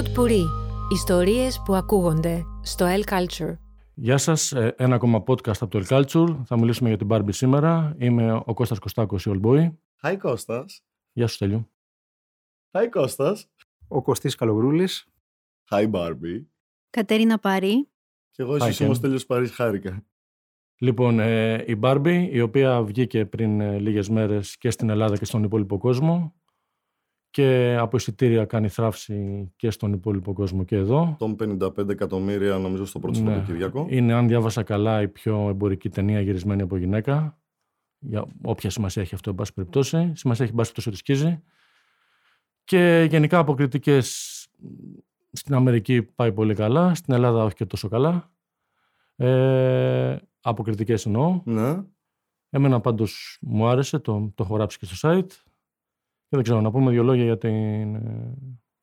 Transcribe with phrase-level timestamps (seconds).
[0.00, 0.44] Pod Puri.
[0.92, 3.56] Ιστορίες που ακούγονται στο El Culture.
[3.94, 6.36] Γεια σας, ε, ένα ακόμα podcast από το El Culture.
[6.44, 7.94] Θα μιλήσουμε για την Barbie σήμερα.
[7.98, 9.70] Είμαι ο Κώστας Κωστάκος, η Boy.
[10.02, 10.82] Hi Κώστας.
[11.12, 11.70] Γεια σου Στέλιο.
[12.70, 13.50] Hi Κώστας.
[13.88, 15.08] Ο Κωστής Καλογρούλης.
[15.70, 16.44] Hi Barbie.
[16.90, 17.88] Κατέρινα Πάρη.
[18.30, 20.04] Και εγώ εσύ είμαι ο Στέλιος Παρίς χάρηκα.
[20.78, 25.24] Λοιπόν, ε, η Barbie, η οποία βγήκε πριν ε, λίγες μέρες και στην Ελλάδα και
[25.24, 26.39] στον υπόλοιπο κόσμο
[27.30, 31.16] και από εισιτήρια κάνει θράψη και στον υπόλοιπο κόσμο και εδώ.
[31.18, 33.26] Τον 55 εκατομμύρια νομίζω στο πρώτο ναι.
[33.26, 33.86] Σαββατοκύριακο.
[33.88, 37.38] Είναι, αν διάβασα καλά, η πιο εμπορική ταινία γυρισμένη από γυναίκα.
[37.98, 40.12] Για όποια σημασία έχει αυτό, εν πάση περιπτώσει.
[40.14, 41.42] Σημασία έχει μπάσει τόσο τη σκίζει.
[42.64, 44.48] Και γενικά από κριτικές
[45.32, 48.32] στην Αμερική πάει πολύ καλά, στην Ελλάδα όχι και τόσο καλά.
[49.16, 51.40] Ε, από κριτικές εννοώ.
[51.44, 51.82] Ναι.
[52.50, 55.49] Εμένα πάντως μου άρεσε, το, το έχω γράψει και στο site.
[56.30, 57.94] Και δεν ξέρω, να πούμε δύο λόγια για την.
[57.94, 58.34] Ε,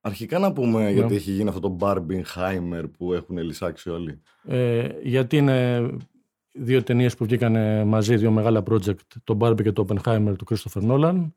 [0.02, 0.92] Αρχικά να πούμε ναι.
[0.92, 4.22] γιατί έχει γίνει αυτό το Barbenheimer που έχουν λυσάξει όλοι.
[4.44, 5.90] Ε, γιατί είναι
[6.52, 10.82] δύο ταινίες που βγήκαν μαζί, δύο μεγάλα project, το Barbie και το Oppenheimer του Christopher
[10.90, 11.32] Nolan.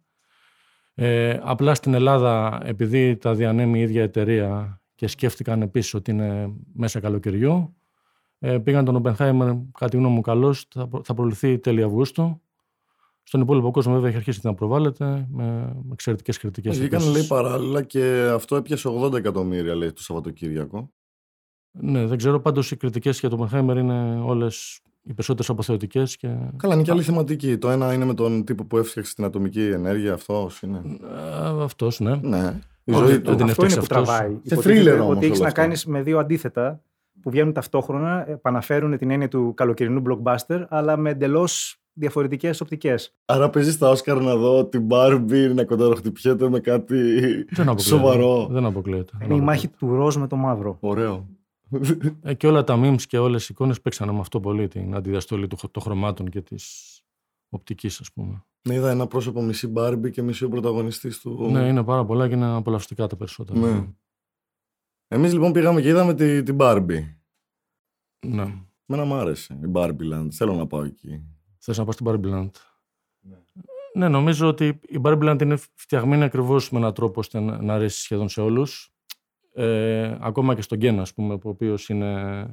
[0.95, 6.53] Ε, απλά στην Ελλάδα, επειδή τα διανέμει η ίδια εταιρεία και σκέφτηκαν επίσης ότι είναι
[6.73, 7.77] μέσα καλοκαιριού,
[8.39, 12.41] ε, πήγαν τον Oppenheimer, κάτι γνώμη μου καλός, θα, θα προληφθεί τέλη Αυγούστου.
[13.23, 16.79] Στον υπόλοιπο κόσμο, βέβαια, έχει αρχίσει να προβάλλεται με εξαιρετικές κριτικές.
[16.79, 20.91] Βγήκαν, λέει, παράλληλα και αυτό έπιασε 80 εκατομμύρια, λέει, το Σαββατοκύριακο.
[21.71, 22.41] Ναι, δεν ξέρω.
[22.41, 26.17] Πάντως οι κριτικές για τον Oppenheimer είναι όλες οι περισσότερες αποθεωτικές.
[26.17, 26.37] Και...
[26.57, 27.59] Καλά, είναι και άλλη θεματική.
[27.59, 30.83] Το ένα είναι με τον τύπο που έφτιαξε την ατομική ενέργεια, αυτός είναι.
[31.61, 32.17] Αυτός, ναι.
[32.17, 32.59] ναι.
[32.85, 34.39] Η ζωή του αυτό είναι που τραβάει.
[34.43, 36.83] Σε θρίλερ Ότι έχεις να κάνεις με δύο αντίθετα
[37.23, 43.15] που βγαίνουν ταυτόχρονα, επαναφέρουν την έννοια του καλοκαιρινού blockbuster, αλλά με εντελώς διαφορετικές οπτικές.
[43.25, 46.97] Άρα παίζεις στα Όσκαρ να δω την Barbie να κονταροχτυπιέται με κάτι
[47.51, 48.47] δεν σοβαρό.
[48.51, 49.13] Δεν αποκλείεται.
[49.23, 50.77] Είναι η μάχη του ροζ με το μαύρο.
[50.81, 51.29] Ωραίο.
[52.23, 55.47] Ε, και όλα τα memes και όλες οι εικόνες παίξανε με αυτό πολύ την αντιδιαστολή
[55.47, 56.95] των χρωμάτων και της
[57.49, 58.45] οπτικής, ας πούμε.
[58.69, 61.49] Ναι, είδα ένα πρόσωπο μισή Barbie και μισή ο πρωταγωνιστής του.
[61.51, 63.59] Ναι, είναι πάρα πολλά και είναι απολαυστικά τα περισσότερα.
[63.59, 63.89] Ναι.
[65.09, 67.15] Εμείς λοιπόν πήγαμε και είδαμε την, την Barbie.
[68.27, 68.55] Ναι.
[68.87, 70.29] Μένα μου άρεσε η Barbie Land.
[70.31, 71.25] Θέλω να πάω εκεί.
[71.63, 72.51] Θες να πάω στην Barbie Land;
[73.21, 73.37] Ναι.
[73.95, 78.01] ναι, νομίζω ότι η Barbie Land είναι φτιαγμένη ακριβώς με έναν τρόπο ώστε να αρέσει
[78.01, 78.93] σχεδόν σε όλους.
[79.55, 82.45] Ε, ακόμα και στον Γκέν, ας πούμε, ο οποίος είναι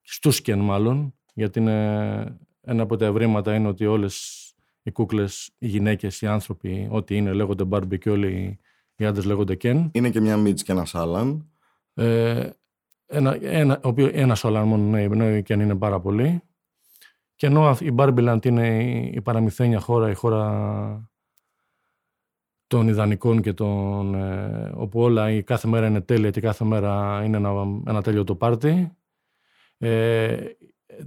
[0.00, 4.44] στους Γκέν μάλλον, γιατί είναι ένα από τα ευρήματα είναι ότι όλες
[4.82, 8.58] οι κούκλες, οι γυναίκες, οι άνθρωποι, ό,τι είναι λέγονται Barbie και όλοι
[8.96, 9.88] οι άντρες λέγονται Ken.
[9.92, 11.50] Είναι και μια Μίτς και ένα Άλαν.
[11.94, 12.50] Ε,
[13.06, 13.80] ένα, ένα,
[14.12, 16.42] ένας Άλαν μόνο, ναι, ενώ η Ken είναι πάρα πολύ.
[17.40, 18.78] Και ενώ η Barbieland είναι
[19.12, 21.10] η παραμυθένια χώρα, η χώρα
[22.66, 27.22] των ιδανικών και των, ε, όπου όλα η κάθε μέρα είναι τέλεια και κάθε μέρα
[27.24, 27.50] είναι ένα,
[27.86, 28.96] ένα τέλειο το πάρτι.
[29.78, 30.36] Ε,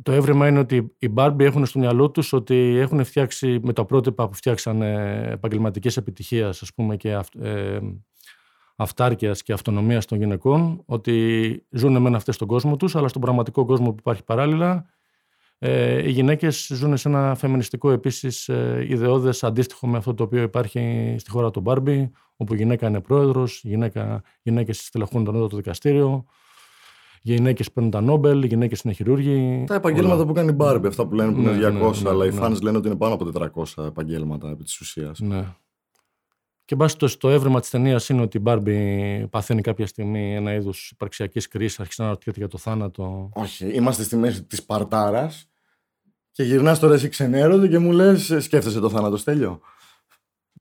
[0.01, 3.85] το έβριμα είναι ότι οι Barbie έχουν στο μυαλό τους ότι έχουν φτιάξει με τα
[3.85, 7.79] πρότυπα που φτιάξαν επαγγελματικές επιτυχίας ας πούμε και ε,
[8.75, 13.65] αυτάρκειας και αυτονομίας των γυναικών ότι ζουν μεν αυτές στον κόσμο τους αλλά στον πραγματικό
[13.65, 14.91] κόσμο που υπάρχει παράλληλα
[15.65, 20.41] ε, οι γυναίκες ζουν σε ένα φεμινιστικό επίσης ε, ιδεώδες αντίστοιχο με αυτό το οποίο
[20.41, 25.55] υπάρχει στη χώρα του Μπάρμπι, όπου η γυναίκα είναι πρόεδρος, γυναίκα, γυναίκες στελεχούν το το
[25.55, 26.25] δικαστήριο,
[27.21, 29.63] οι γυναίκες παίρνουν τα Νόμπελ, οι γυναίκες είναι χειρούργοι.
[29.67, 30.25] Τα επαγγέλματα όλα.
[30.25, 32.31] που κάνει η Μπάρμπι, αυτά που λένε που είναι 200, ναι, ναι, ναι, αλλά οι
[32.31, 33.31] φans λένε ότι είναι πάνω από
[33.75, 35.19] 400 επαγγέλματα επί της ουσίας.
[35.19, 35.45] Ναι.
[36.65, 40.53] Και μπας το, το έβριμα της ταινίας είναι ότι η Μπάρμπι παθαίνει κάποια στιγμή ένα
[40.53, 43.29] είδος υπαρξιακής κρίσης, αρχίζει να αναρωτιέται για το θάνατο.
[43.33, 45.31] Όχι, είμαστε στη μέση της Παρτάρα
[46.33, 49.59] και γυρνάς τώρα εσύ ξενέρωτη και μου λες: Σκέφτεσαι το θάνατο, στέλιο.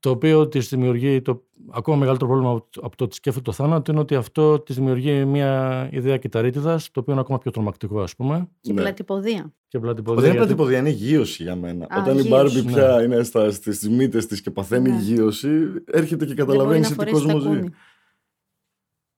[0.01, 1.23] Το οποίο της δημιουργεί.
[1.23, 5.25] Το ακόμα μεγαλύτερο πρόβλημα από το ότι σκέφτεται το θάνατο είναι ότι αυτό της δημιουργεί
[5.25, 8.49] μια ιδέα κυταρίτιδας, το οποίο είναι ακόμα πιο τρομακτικό, ας πούμε.
[8.61, 8.81] Και ναι.
[8.81, 9.53] πλατυποδία.
[9.69, 10.21] Και πλατυποδία.
[10.21, 11.87] Δεν είναι πλατυποδία, είναι γύρωση για μένα.
[11.91, 12.73] Α, Όταν η Μπάρμπι ναι.
[12.73, 14.99] πια είναι στις μύτες της και παθαίνει ναι.
[15.01, 15.49] γύρωση,
[15.85, 17.61] έρχεται και καταλαβαίνεις σε τι κόσμος ζει.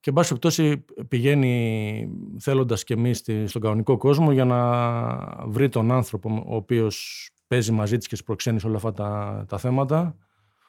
[0.05, 2.09] Και εν πάση περιπτώσει πηγαίνει
[2.39, 7.97] θέλοντας και εμείς στον κανονικό κόσμο για να βρει τον άνθρωπο ο οποίος παίζει μαζί
[7.97, 10.17] της και προξένει σε όλα αυτά τα, τα θέματα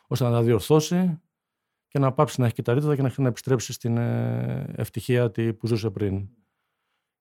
[0.07, 1.21] ώστε να τα διορθώσει
[1.87, 6.27] και να πάψει να έχει κυταρίτιδα και να επιστρέψει στην ε, ευτυχία που ζούσε πριν.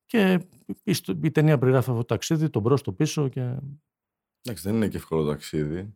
[0.05, 0.39] Και
[0.83, 3.41] η, η ταινία περιγράφει αυτό το ταξίδι, τον μπρο, το πίσω και...
[4.41, 5.93] Εντάξει, δεν είναι και εύκολο ταξίδι.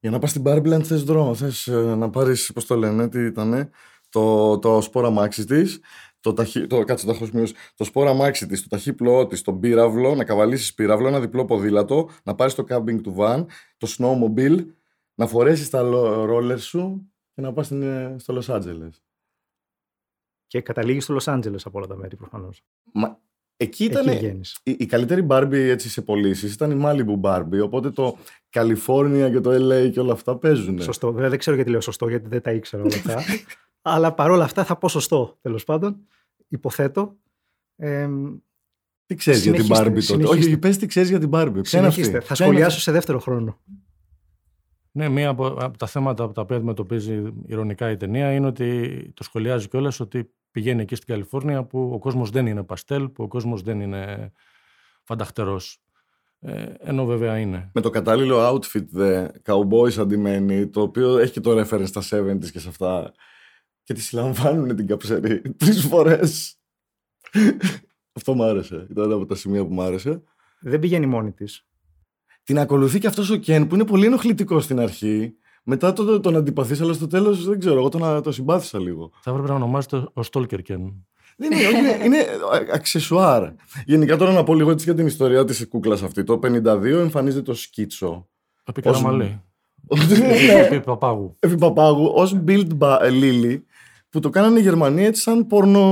[0.00, 3.24] Για να πας στην Barbie θες δρόμο, θες ε, να πάρεις, πώς το λένε, τι
[3.24, 3.70] ήτανε,
[4.08, 5.80] το, το σπόρα μάξι της,
[6.20, 10.24] το, ταχύ, το, κάτσε, το, το σπόρα μάξι της, το ταχύπλοό της, τον πύραυλο, να
[10.24, 14.66] καβαλήσεις πύραυλο, ένα διπλό ποδήλατο, να πάρεις το κάμπινγκ του βαν, το snowmobile,
[15.14, 15.82] να φορέσεις τα
[16.24, 17.66] ρόλερ σου και να πας
[18.16, 18.88] στο Λο Άντζελε.
[20.46, 22.62] Και καταλήγεις στο Λο Άντζελε από όλα τα μέρη προφανώς.
[22.92, 23.20] Μα,
[23.56, 24.08] εκεί ήταν.
[24.08, 24.58] Εκεί βγαίνεις.
[24.62, 27.62] Η, η καλύτερη Barbie έτσι σε πωλήσεις ήταν η Malibu Barbie.
[27.62, 28.18] Οπότε το
[28.50, 30.82] California και το LA και όλα αυτά παίζουν.
[30.82, 31.12] Σωστό.
[31.12, 33.22] Βέβαια δεν ξέρω γιατί λέω σωστό, γιατί δεν τα ήξερα όλα αυτά.
[33.88, 35.96] Αλλά παρόλα αυτά θα πω σωστό τέλος πάντων.
[36.48, 37.16] Υποθέτω.
[37.76, 38.08] Ε,
[39.06, 40.00] Τι ξέρεις για την Συνεχίστε, Barbie τότε.
[40.00, 40.46] συνεχίστε.
[40.48, 41.60] Όχι, πες τι ξέρεις για την Barbie.
[41.62, 42.20] Ποια είναι αυτή; συνεχίστε.
[42.20, 43.60] Θα Ποια είναι σχολιάσω σε δεύτερο χρόνο.
[44.92, 49.22] Ναι, μία από, από τα θέματα τα οποία αντιμετωπίζει ηρωνικά η ταινία είναι ότι το
[49.22, 53.28] σχολιάζει κιόλας ότι πηγαίνει εκεί στην Καλιφόρνια που ο κόσμος δεν είναι παστέλ, που ο
[53.28, 54.32] κόσμος δεν είναι
[55.02, 55.80] φανταχτερός.
[56.40, 57.70] Ε, ενώ βέβαια είναι.
[57.74, 62.50] Με το κατάλληλο outfit δε, cowboys αντιμένει, το οποίο έχει και το reference στα 70s
[62.50, 63.12] και σε αυτά.
[63.86, 66.58] Και τη συλλαμβάνουν την καψερή τρεις φορές.
[68.12, 68.86] Αυτό μου άρεσε.
[68.90, 70.22] Ήταν ένα από τα σημεία που μου άρεσε.
[70.60, 71.66] Δεν πηγαίνει μόνη της.
[72.42, 75.34] Την ακολουθεί και αυτός ο Κεν που είναι πολύ ενοχλητικός στην αρχή.
[75.64, 77.78] Μετά το, τον αντιπαθείς, αλλά στο τέλος δεν ξέρω.
[77.78, 79.10] Εγώ τον, τον συμπάθησα λίγο.
[79.20, 80.92] Θα έπρεπε να ονομάζεται ο Stalker Ken.
[81.36, 82.16] Δεν είναι, όχι, είναι, είναι
[82.72, 83.52] αξεσουάρ.
[83.84, 86.24] Γενικά τώρα να πω λίγο έτσι για την ιστορία της κούκλας αυτή.
[86.24, 88.28] Το 52 εμφανίζεται το σκίτσο.
[88.64, 89.40] Επί Ως- Καραμαλή.
[90.18, 90.58] Ναι.
[90.64, 91.36] Επί Παπάγου.
[91.38, 93.60] Επί Παπάγου ως build ba- Lily
[94.16, 95.82] που το κάνανε οι Γερμανοί έτσι σαν πορνο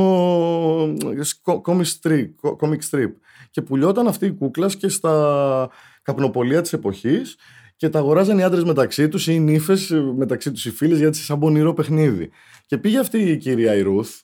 [1.44, 2.28] comic strip,
[2.60, 3.12] comic strip.
[3.50, 5.70] Και πουλιόταν αυτή η κούκλα και στα
[6.02, 7.36] καπνοπολία της εποχής
[7.76, 11.16] και τα αγοράζαν οι άντρες μεταξύ τους ή οι νύφες μεταξύ τους οι φίλες γιατί
[11.16, 12.30] σαν πονηρό παιχνίδι.
[12.66, 14.20] Και πήγε αυτή η κυρία η Ρουθ,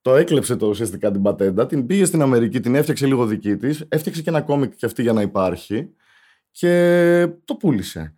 [0.00, 3.84] το έκλεψε το ουσιαστικά την πατέντα, την πήγε στην Αμερική, την έφτιαξε λίγο δική της,
[3.88, 5.90] έφτιαξε και ένα κόμικ και αυτή για να υπάρχει
[6.50, 8.14] και το πούλησε.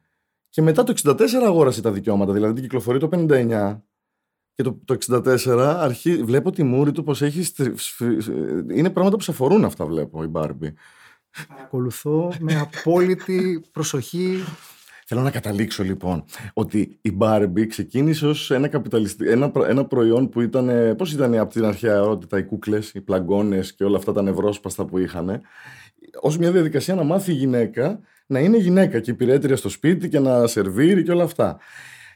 [0.49, 3.81] Και μετά το 64 αγόρασε τα δικαιώματα, δηλαδή την κυκλοφορεί το 59
[4.55, 4.97] και το, το
[5.47, 8.01] 64 αρχί, βλέπω τη μούρη του πως έχει στρι- σφ-
[8.75, 10.75] είναι πράγματα που σε αφορούν αυτά βλέπω η Μπάρμπι.
[11.49, 14.37] Παρακολουθώ με απόλυτη προσοχή.
[15.07, 19.31] Θέλω να καταλήξω λοιπόν ότι η Barbie ξεκίνησε ως ένα, καπιταλιστι...
[19.31, 22.91] ένα, προ- ένα προϊόν που ήταν, ε, πώς ήταν από την αρχαία ερώτητα οι κούκλες,
[22.95, 25.41] οι πλαγκόνες και όλα αυτά τα νευρόσπαστα που είχαν,
[26.21, 30.19] ως μια διαδικασία να μάθει η γυναίκα να είναι γυναίκα και υπηρέτρια στο σπίτι και
[30.19, 31.59] να σερβίρει και όλα αυτά.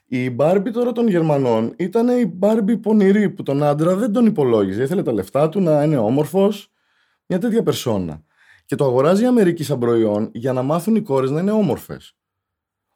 [0.09, 4.83] Η Barbie τώρα των Γερμανών ήταν η Barbie πονηρή που τον άντρα δεν τον υπολόγιζε.
[4.83, 6.73] Ήθελε τα λεφτά του να είναι όμορφος,
[7.27, 8.25] μια τέτοια περσόνα.
[8.65, 12.17] Και το αγοράζει η Αμερική σαν προϊόν για να μάθουν οι κόρες να είναι όμορφες.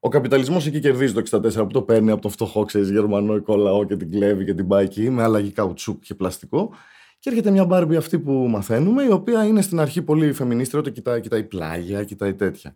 [0.01, 3.85] Ο καπιταλισμός εκεί κερδίζει το 64 που το παίρνει από τον φτωχό, ξέρεις, Γερμανό οικολαό
[3.85, 6.71] και την κλέβει και την πάει εκεί με αλλαγή καουτσούκ και πλαστικό.
[7.19, 10.91] Και έρχεται μια μπάρμπι αυτή που μαθαίνουμε, η οποία είναι στην αρχή πολύ φεμινίστρια, το
[10.91, 12.75] κοιτάει, κοιτάει πλάγια, κοιτάει τέτοια.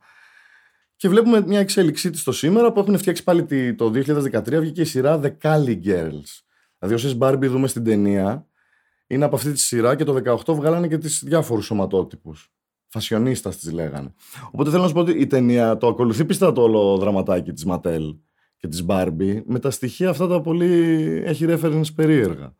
[0.96, 4.80] Και βλέπουμε μια εξέλιξή της το σήμερα που έχουν φτιάξει πάλι τη- το 2013 βγήκε
[4.80, 6.40] η σειρά The Cali Girls.
[6.78, 8.46] Δηλαδή, όσες μπάρμπι δούμε στην ταινία,
[9.06, 12.52] είναι από αυτή τη σειρά και το 18 βγάλανε και τις διάφορους σωματότυπους.
[12.88, 14.14] Φασιονίστας τις λέγανε.
[14.50, 17.64] Οπότε θέλω να σου πω ότι η ταινία το ακολουθεί πιστά το όλο δραματάκι της
[17.64, 18.14] Ματέλ
[18.56, 20.72] και της Μπάρμπι με τα στοιχεία αυτά τα πολύ
[21.24, 22.54] έχει reference περίεργα.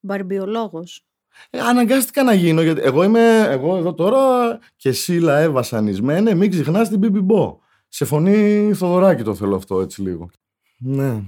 [0.00, 1.06] Μπαρμπιολόγος.
[1.50, 6.50] Ε, αναγκάστηκα να γίνω γιατί εγώ είμαι εγώ εδώ τώρα και εσύ λαέ βασανισμένε μην
[6.50, 7.58] ξεχνάς την Μπίμπι Μπό.
[7.88, 10.30] Σε φωνή Θοδωράκη το θέλω αυτό έτσι λίγο.
[10.78, 11.22] Ναι.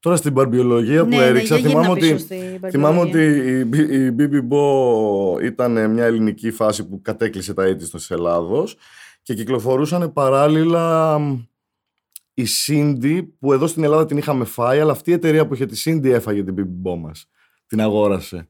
[0.00, 3.40] Τώρα στην μπαρμπιολογία που ναι, έριξα ναι, για θυμάμαι γύρνα πίσω ότι στη Θυμάμαι μπαρμπιολογία.
[3.40, 8.10] ότι η, Μπι- η Μπίμπι Μπό ήταν μια ελληνική φάση που κατέκλυσε τα έτη της
[8.10, 8.76] Ελλάδος
[9.22, 11.38] και κυκλοφορούσαν παράλληλα μ,
[12.34, 15.66] η Cindy που εδώ στην Ελλάδα την είχαμε φάει αλλά αυτή η εταιρεία που είχε
[15.66, 17.26] τη Cindy έφαγε την Μπίμπι Μπό μας.
[17.66, 18.48] Την αγόρασε.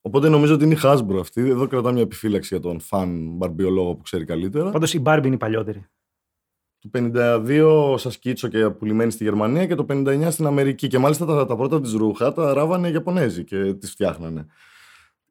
[0.00, 1.40] Οπότε νομίζω ότι είναι η Hasbro αυτή.
[1.48, 4.70] Εδώ κρατά μια επιφύλαξη για τον φαν μπαρμπιολόγο που ξέρει καλύτερα.
[4.70, 5.86] Πάντως η Barbie είναι η παλιότερη.
[6.80, 10.86] Το 52 σα κίτσο και πουλημένη στη Γερμανία και το 59 στην Αμερική.
[10.86, 14.46] Και μάλιστα τα, τα πρώτα της ρούχα τα ράβανε οι Ιαπωνέζοι και τις φτιάχνανε.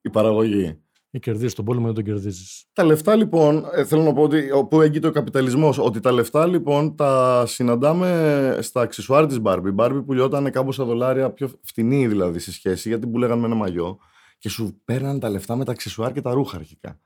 [0.02, 0.80] Η παραγωγή.
[1.12, 2.66] Ή κερδίζεις τον πόλεμο, δεν τον κερδίζεις.
[2.74, 6.48] Τα λεφτά λοιπόν, ε, θέλω να πω ότι όπου έγκυται ο καπιταλισμός, ότι τα λεφτά
[6.48, 9.68] λοιπόν τα συναντάμε στα αξισουάρ της Barbie.
[9.68, 13.98] Η Barbie πουλιόταν κάμποσα δολάρια πιο φτηνή δηλαδή σε σχέση, γιατί πουλάγαν με ένα μαγιό
[14.38, 17.00] και σου παίρναν τα λεφτά με τα αξισουάρ και τα ρούχα αρχικά.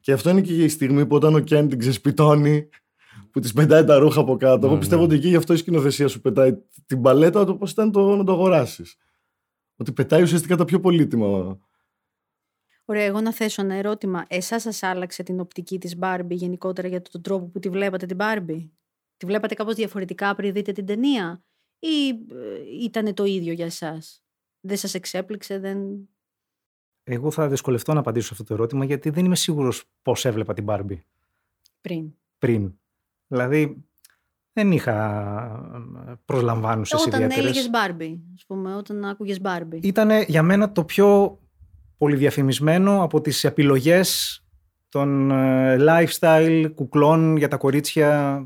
[0.00, 2.68] Και αυτό είναι και η στιγμή που όταν ο Κέν την ξεσπιτώνει,
[3.36, 4.66] που της πετάει τα ρούχα από κάτω.
[4.66, 5.06] Εγώ Ναι, πιστεύω ναι.
[5.06, 8.24] ότι εκεί γι' αυτό η σκηνοθεσία σου πετάει την παλέτα, το πώς ήταν το, να
[8.24, 8.96] το αγοράσεις.
[9.76, 11.58] Ότι πετάει ουσιαστικά τα πιο πολύτιμα.
[12.84, 14.24] Ωραία, εγώ να θέσω ένα ερώτημα.
[14.28, 18.16] Εσάς σας άλλαξε την οπτική της Barbie γενικότερα για τον τρόπο που τη βλέπατε την
[18.20, 18.68] Barbie;
[19.16, 21.44] Τη βλέπατε κάπως διαφορετικά πριν δείτε την ταινία;
[21.78, 22.18] Ή
[22.82, 24.22] ήταν το ίδιο για εσάς;
[24.60, 26.08] Δεν σας εξέπληξε, δεν...
[27.02, 30.54] Εγώ θα δυσκολευτώ να απαντήσω σε αυτό το ερώτημα γιατί δεν είμαι σίγουρος πώς έβλεπα
[30.54, 31.00] την Barbie
[31.80, 32.14] πριν.
[32.38, 32.78] πριν.
[33.26, 33.84] Δηλαδή
[34.52, 37.44] δεν είχα προσλαμβάνουσε Όταν ιδιαίτερες.
[37.44, 39.78] έλεγες Barbie, ας πούμε, όταν άκουγες Barbie.
[39.82, 41.38] Ήταν για μένα το πιο
[41.98, 44.40] πολυδιαφημισμένο από τις επιλογές
[44.88, 48.40] των ε, lifestyle κουκλών για τα κορίτσια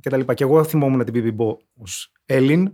[0.00, 0.20] κτλ.
[0.20, 2.72] Και εγώ θυμόμουν την Bibi Bo ως Έλλην,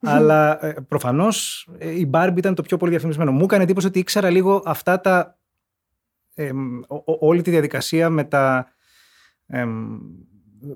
[0.00, 3.32] αλλά ε, προφανώς η Barbie ήταν το πιο πολύ διαφημισμένο.
[3.32, 5.38] Μου έκανε εντύπωση ότι ήξερα λίγο αυτά τα.
[6.34, 6.50] Ε,
[7.04, 8.72] όλη τη διαδικασία με τα.
[9.46, 9.66] Ε,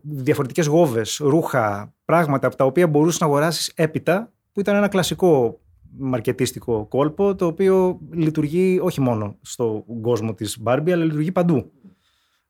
[0.03, 5.61] διαφορετικές γόβες, ρούχα, πράγματα από τα οποία μπορούσες να αγοράσεις έπειτα που ήταν ένα κλασικό
[5.99, 11.73] μαρκετίστικο κόλπο το οποίο λειτουργεί όχι μόνο στον κόσμο της Barbie αλλά λειτουργεί παντού.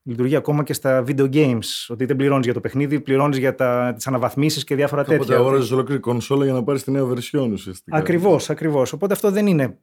[0.05, 1.87] Λειτουργεί ακόμα και στα video games.
[1.89, 3.55] Ότι δεν πληρώνεις για το παιχνίδι, πληρώνεις για
[3.95, 5.35] τις αναβαθμίσεις και διάφορα Οπότε τέτοια.
[5.35, 7.97] Οπότε αγόραζες ολόκληρη κονσόλα για να πάρεις τη νέα version ουσιαστικά.
[7.97, 8.93] Ακριβώς, ακριβώς.
[8.93, 9.79] Οπότε αυτό δεν είναι.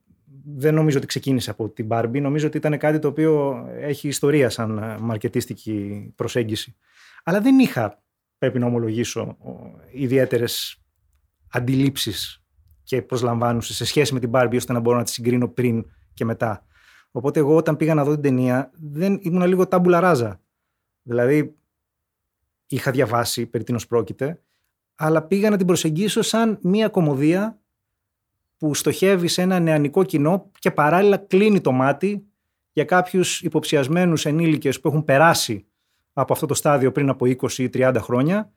[0.55, 2.21] Δεν νομίζω ότι ξεκίνησε από την Barbie.
[2.21, 6.75] Νομίζω ότι ήταν κάτι το οποίο έχει ιστορία σαν μαρκετίστικη προσέγγιση.
[7.23, 8.03] Αλλά δεν είχα,
[8.37, 9.37] πρέπει να ομολογήσω,
[9.91, 10.81] ιδιαίτερες
[11.51, 12.43] αντιλήψεις
[12.83, 16.25] και προσλαμβάνουσες σε σχέση με την Barbie ώστε να μπορώ να τη συγκρίνω πριν και
[16.25, 16.65] μετά.
[17.11, 20.41] Οπότε εγώ όταν πήγα να δω την ταινία δεν ήμουν λίγο τάμπουλα ράζα.
[21.01, 21.55] Δηλαδή
[22.67, 24.41] είχα διαβάσει περί τίνος πρόκειται
[25.01, 27.61] αλλά πήγα να την προσεγγίσω σαν μία κομμωδία
[28.57, 32.27] που στοχεύει σε ένα νεανικό κοινό και παράλληλα κλείνει το μάτι
[32.71, 35.68] για κάποιους υποψιασμένους ενήλικες που έχουν περάσει
[36.13, 38.51] από αυτό το στάδιο πριν από 20 ή 30 χρόνια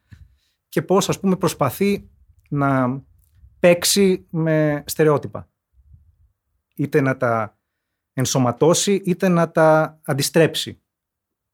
[0.68, 2.10] και πώς ας πούμε προσπαθεί
[2.48, 3.02] να
[3.60, 5.48] παίξει με στερεότυπα.
[6.74, 7.58] Είτε να τα
[8.12, 10.80] ενσωματώσει είτε να τα αντιστρέψει.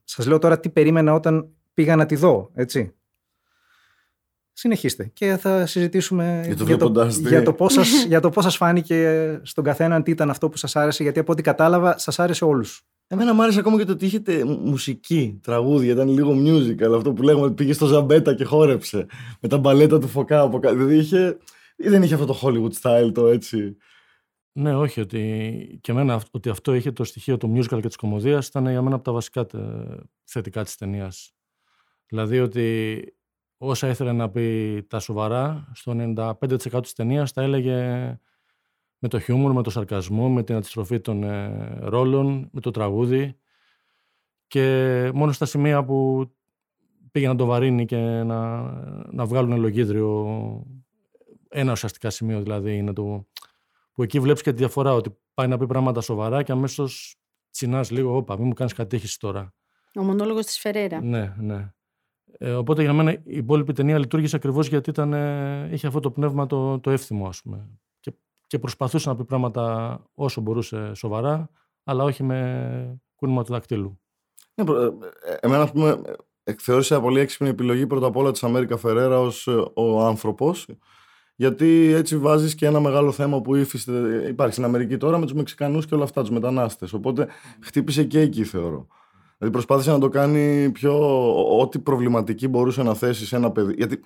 [0.04, 2.92] Σας λέω τώρα τι περίμενα όταν πήγα να τη δω, έτσι.
[4.52, 8.44] Συνεχίστε και θα συζητήσουμε για το, για το, για το, πώς, σας, για το πώς
[8.44, 12.18] σας φάνηκε στον καθέναν τι ήταν αυτό που σας άρεσε γιατί από ό,τι κατάλαβα σας
[12.18, 12.86] άρεσε όλους.
[13.10, 17.22] Εμένα μου άρεσε ακόμα και το ότι είχετε μουσική, τραγούδια, ήταν λίγο musical αυτό που
[17.22, 19.06] λέγαμε ότι πήγε στο Ζαμπέτα και χόρεψε
[19.40, 20.74] με τα μπαλέτα του Φωκά από κάτω.
[20.74, 21.38] Δηλαδή είχε,
[21.76, 23.76] δεν είχε αυτό το Hollywood style το έτσι;
[24.52, 28.46] Ναι, όχι, ότι και εμένα ότι αυτό είχε το στοιχείο του musical και της κομμωδίας
[28.46, 29.46] ήταν για μένα από τα βασικά
[30.24, 31.32] θετικά της ταινίας.
[32.06, 33.02] Δηλαδή ότι
[33.58, 38.18] όσα ήθελε να πει τα σοβαρά, στο 95% της ταινίας τα έλεγε
[38.98, 43.36] με το χιούμορ, με το σαρκασμό, με την αντιστροφή των ε, ρόλων, με το τραγούδι
[44.46, 46.28] και μόνο στα σημεία που
[47.10, 48.60] πήγε να το βαρύνει και να,
[49.10, 50.26] να βγάλουν λογίδριο
[51.48, 53.26] ένα ουσιαστικά σημείο δηλαδή είναι το
[53.92, 57.16] που εκεί βλέπεις και τη διαφορά ότι πάει να πει πράγματα σοβαρά και αμέσως
[57.50, 59.54] τσινάς λίγο, όπα, μην μου κάνεις κατήχηση τώρα.
[59.94, 61.00] Ο μονόλογος της Φεραίρα.
[61.00, 61.72] Ναι, ναι.
[62.38, 66.10] Ε, οπότε για μένα η υπόλοιπη ταινία λειτουργήσε ακριβώς γιατί ήταν, ε, είχε αυτό το
[66.10, 67.68] πνεύμα το, το εύθυμο, ας πούμε.
[68.48, 71.50] Και, και προσπαθούσε να πει πράγματα όσο μπορούσε σοβαρά,
[71.84, 74.00] αλλά όχι με κούνημα του δακτύλου.
[74.54, 74.88] Ναι, ε,
[75.40, 76.00] εμένα, ας πούμε,
[76.44, 80.66] εκθεώρησα πολύ έξυπνη επιλογή πρώτα απ' όλα της Αμέρικα Φεραίρα ως ε, ο άνθρωπος
[81.40, 85.34] γιατί έτσι βάζεις και ένα μεγάλο θέμα που υφίστε, υπάρχει στην Αμερική τώρα με τους
[85.34, 86.92] Μεξικανούς και όλα αυτά, τους μετανάστες.
[86.92, 87.28] Οπότε
[87.60, 88.86] χτύπησε και εκεί, θεωρώ.
[89.38, 90.94] Δηλαδή προσπάθησε να το κάνει πιο.
[91.60, 93.74] ό,τι προβληματική μπορούσε να θέσει σε ένα παιδί.
[93.76, 94.00] Γιατί,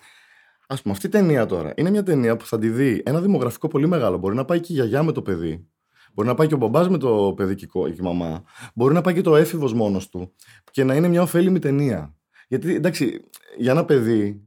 [0.67, 3.69] ας πούμε, αυτή η ταινία τώρα είναι μια ταινία που θα τη δει ένα δημογραφικό
[3.69, 4.19] πολύ μεγάλο.
[4.19, 5.67] Μπορεί να πάει και η γιαγιά με το παιδί.
[6.15, 7.67] Μπορεί να πάει και ο μπαμπάς με το παιδί και
[7.99, 8.43] η μαμά.
[8.75, 10.33] Μπορεί να πάει και το έφηβος μόνος του.
[10.71, 12.15] Και να είναι μια ωφέλιμη ταινία.
[12.49, 13.21] Γιατί εντάξει,
[13.59, 14.47] για ένα παιδί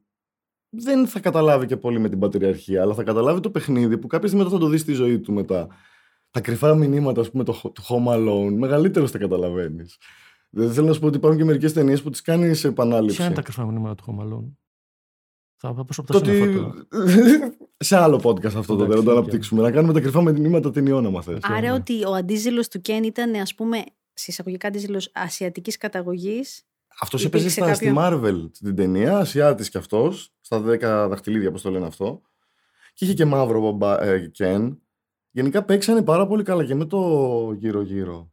[0.69, 4.27] δεν θα καταλάβει και πολύ με την πατριαρχία, αλλά θα καταλάβει το παιχνίδι που κάποια
[4.27, 5.67] στιγμή θα το δεις στη ζωή του μετά.
[6.31, 9.97] Τα κρυφά μηνύματα, ας πούμε, το, του Home Alone, μεγαλύτερο τα καταλαβαίνεις.
[10.49, 13.15] Δεν θέλω να σου πω ότι υπάρχουν και μερικές ταινίες που τις κάνεις σε επανάληψη.
[13.15, 14.51] Ποια είναι τα κρυφά μηνύματα του Home Alone;
[15.73, 16.59] Θα πάω από τα ότι...
[17.77, 19.61] Σε άλλο podcast αυτό το να το αναπτύξουμε.
[19.61, 21.37] Να κάνουμε τα κρυφά μηνύματα ταινιών, άμα θες.
[21.41, 26.65] Άρα ότι ο αντίζηλος του Κέν ήταν, ας πούμε, συσσαγωγικά αντίζηλος ασιατικής καταγωγής
[26.99, 30.79] αυτός έπαιζε στα, στη Marvel την ταινία, Ασιάτης κι αυτός, στα 10
[31.09, 32.21] δαχτυλίδια, όπω το λένε αυτό.
[32.93, 34.77] Και είχε και μαύρο μπομπα, ε, Ken.
[35.31, 38.31] Γενικά παίξανε πάρα πολύ καλά και με το γύρω-γύρω.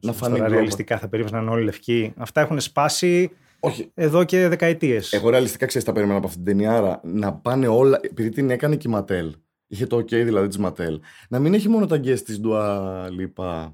[0.00, 2.12] Να φανεί ρεαλιστικά θα περίμεναν όλοι λευκοί.
[2.16, 3.30] Αυτά έχουν σπάσει
[3.66, 3.90] Όχι.
[3.94, 5.12] εδώ και δεκαετίες.
[5.12, 6.76] Εγώ ρεαλιστικά ξέρω τα περίμενα από αυτήν την ταινία.
[6.76, 8.00] Άρα να πάνε όλα.
[8.02, 9.34] Επειδή την έκανε και η Ματέλ.
[9.66, 11.00] Είχε το OK δηλαδή της Ματέλ.
[11.28, 13.72] Να μην έχει μόνο τα guest της Dua Lipa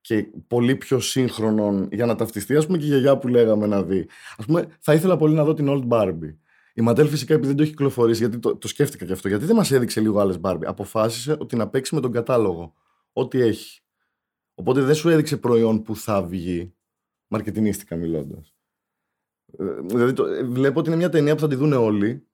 [0.00, 3.82] και πολύ πιο σύγχρονων για να ταυτιστεί, ας πούμε, και η γιαγιά που λέγαμε να
[3.82, 4.06] δει.
[4.36, 6.36] Α πούμε, θα ήθελα πολύ να δω την Old Barbie.
[6.74, 9.44] Η Ματέλ φυσικά επειδή δεν το έχει κυκλοφορήσει, γιατί το, το σκέφτηκα και αυτό, γιατί
[9.44, 10.64] δεν μας έδειξε λίγο άλλες Barbie.
[10.64, 12.74] Αποφάσισε ότι να παίξει με τον κατάλογο.
[13.12, 13.80] Ό,τι έχει.
[14.54, 16.74] Οπότε δεν σου έδειξε προϊόν που θα βγει,
[17.26, 18.53] μαρκετινίστικα μιλώντας.
[19.58, 22.26] Ε, δηλαδή, το, ε, βλέπω ότι είναι μια ταινία που θα τη δουν όλοι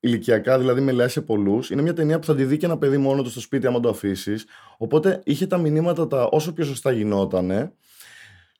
[0.00, 1.70] ηλικιακά, δηλαδή με σε πολλούς.
[1.70, 3.80] Είναι μια ταινία που θα τη δει και ένα παιδί μόνο του στο σπίτι, άμα
[3.80, 4.46] το αφήσεις.
[4.78, 7.72] Οπότε είχε τα μηνύματα τα όσο πιο σωστά γινότανε.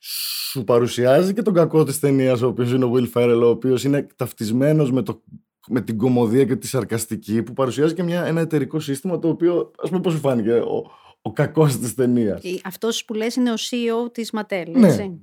[0.01, 3.85] Σου παρουσιάζει και τον κακό της ταινίας, ο οποίος είναι ο Will Ferrell, ο οποίος
[3.85, 5.23] είναι ταυτισμένος με, το,
[5.69, 9.71] με την κομμωδία και τη σαρκαστική, που παρουσιάζει και μια, ένα εταιρικό σύστημα το οποίο,
[9.83, 10.91] ας πούμε, πώς σου φάνηκε ο,
[11.23, 12.43] ο κακός της ταινίας.
[12.65, 14.89] Αυτός που λες είναι ο CEO της Ματέλ, ναι.
[14.89, 15.21] έτσι.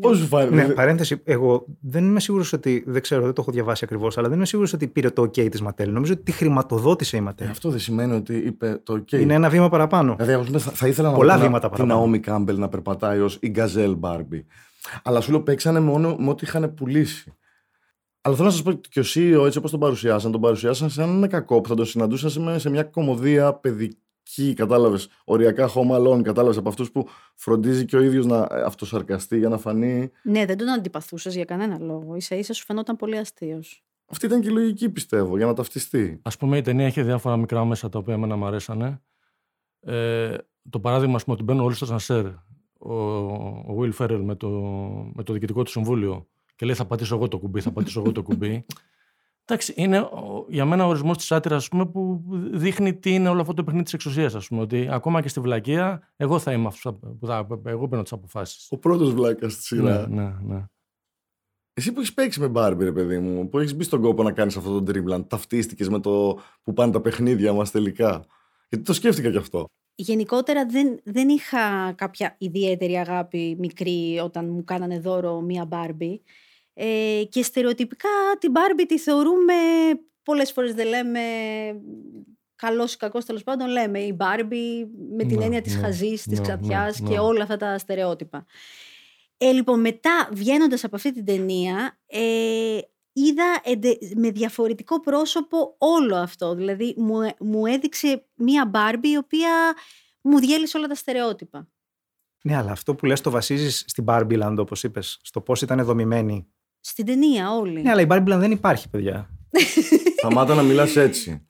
[0.00, 0.54] Πώς σου φάνηκε.
[0.54, 1.20] Ναι, παρένθεση.
[1.24, 2.84] Εγώ δεν είμαι σίγουρος ότι.
[2.86, 5.50] Δεν ξέρω, δεν το έχω διαβάσει ακριβώς, αλλά δεν είμαι σίγουρος ότι πήρε το OK
[5.50, 5.92] της Ματέλ.
[5.92, 7.46] Νομίζω ότι τη χρηματοδότησε η Ματέλ.
[7.46, 9.12] Ε, αυτό δεν σημαίνει ότι είπε το OK.
[9.12, 10.14] Είναι ένα βήμα παραπάνω.
[10.18, 12.12] Δηλαδή, ας πούμε, θα, θα ήθελα Πολλά να δω βήματα την- την παραπάνω.
[12.24, 14.46] Naomi Campbell να περπατάει ως η Γκαζέλ Μπάρμπι.
[15.02, 17.32] Αλλά σου λέω παίξανε μόνο με ό,τι είχαν πουλήσει.
[18.20, 20.90] Αλλά θέλω να σας πω ότι και ο CEO, έτσι όπως τον παρουσιάσαν, τον παρουσιάσαν
[20.90, 23.98] σαν ένα κακό που θα τον συναντούσα σε- σε μια κομμωδία παιδική,
[24.54, 25.08] κατάλαβες.
[25.24, 29.48] Οριακά home alone, κατάλαβες από αυτούς που φροντίζει και ο ίδιος να ε, αυτοσαρκαστεί για
[29.48, 30.10] να φανεί.
[30.22, 32.16] Ναι, δεν τον αντιπαθούσες για κανένα λόγο.
[32.20, 33.82] σα ίσα σου φαινόταν πολύ αστείος.
[34.10, 36.20] Αυτή ήταν και η λογική, πιστεύω, για να ταυτιστεί.
[36.22, 39.00] Α πούμε, η ταινία είχε διάφορα μικρά μέσα τα οποία εμένα μου αρέσανε.
[39.80, 40.36] Ε,
[40.70, 42.26] το παράδειγμα, ας πούμε, ότι μπαίνουν όλοι στο σανσέρ.
[42.78, 44.48] Ο, ο Will Ferrell με το,
[45.14, 48.12] με το διοικητικό του συμβούλιο και λέει: Θα πατήσω εγώ το κουμπί, θα πατήσω εγώ
[48.12, 48.64] το κουμπί.
[49.50, 53.28] Εντάξει, είναι ο- για μένα ο ορισμός της άτυρας, ας πούμε, που δείχνει τι είναι
[53.28, 54.60] όλο αυτό το παιχνίδι της εξουσίας, ας πούμε.
[54.60, 57.46] Ότι ακόμα και στη βλακεία, εγώ θα είμαι αυτός που θα.
[57.64, 58.66] Εγώ παίρνω τις αποφάσεις.
[58.70, 60.08] Ο πρώτος βλάκας στη σειρά.
[60.08, 60.64] Ναι, ναι, ναι.
[61.74, 64.32] Εσύ που έχεις παίξει με Μπάρμπι, ρε παιδί μου, που έχεις μπει στον κόπο να
[64.32, 68.24] κάνεις αυτό το Dreamland, ταυτίστηκες με το που πάνε τα παιχνίδια μας τελικά.
[68.68, 69.64] Γιατί το σκέφτηκα κι αυτό.
[69.94, 76.22] Γενικότερα δεν, δεν είχα κάποια ιδιαίτερη αγάπη μικρή όταν μου κάνανε δώρο μία Μπάρμπι.
[76.80, 78.08] Ε, και στερεοτυπικά
[78.38, 79.54] την Μπάρμπι τη θεωρούμε,
[80.22, 81.20] πολλές φορές δεν λέμε
[82.54, 86.22] καλός ή κακός τέλος πάντων, λέμε η Μπάρμπι με την Ναι, έννοια της ναι, χαζής,
[86.22, 87.20] της ναι, ξαφιάς ναι, και ναι.
[87.20, 88.46] όλα αυτά τα στερεότυπα.
[89.38, 92.78] Ε, λοιπόν, μετά βγαίνοντας από αυτή την ταινία, ε,
[93.12, 96.54] είδα εντε- με διαφορετικό πρόσωπο όλο αυτό.
[96.54, 99.74] Δηλαδή, μου, ε- μου έδειξε μία Μπάρμπι η οποία
[100.20, 101.68] μου διέλυσε όλα τα στερεότυπα.
[102.44, 105.84] Ναι, αλλά αυτό που λες το βασίζεις στην Barbie Land, όπως είπες, στο πώς ήταν
[105.84, 106.52] δομημένη.
[106.80, 107.82] Στην ταινία όλοι.
[107.82, 109.28] Ναι, αλλά η Barbie Land δεν υπάρχει, παιδιά.
[110.18, 111.42] Σταμάτα να μιλάς έτσι.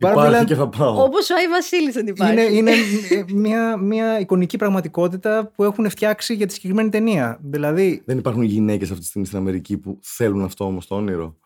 [0.00, 1.02] Barbie Υπάρχει Land- και θα πάω.
[1.04, 2.32] Όπως ο Άι Βασίλης δεν υπάρχει.
[2.32, 2.70] Είναι, είναι
[3.10, 7.38] ε, μια, μια εικονική πραγματικότητα που έχουν φτιάξει για τη συγκεκριμένη ταινία.
[7.42, 11.36] Δηλαδή, Δεν υπάρχουν γυναίκες αυτή τη στιγμή στην Αμερική που θέλουν αυτό όμως το όνειρο.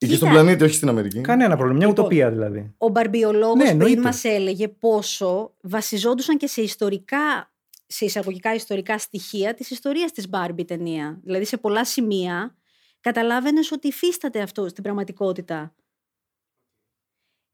[0.00, 0.16] Ή και Κοίτα.
[0.16, 1.20] στον πλανήτη, όχι στην Αμερική.
[1.20, 1.78] κανένα πρόβλημα.
[1.78, 2.74] Μια Λοιπόν, ουτοπία δηλαδή.
[2.78, 4.00] Ο μπαρμπιολόγος Ναι, πριν εννοείται.
[4.00, 7.50] μας έλεγε πόσο βασιζόντουσαν και σε ιστορικά,
[7.90, 11.20] σε εισαγωγικά ιστορικά στοιχεία της ιστορίας της Μπάρμπι ταινία.
[11.24, 12.56] Δηλαδή σε πολλά σημεία
[13.00, 15.74] καταλάβαινες ότι υφίσταται αυτό στην πραγματικότητα.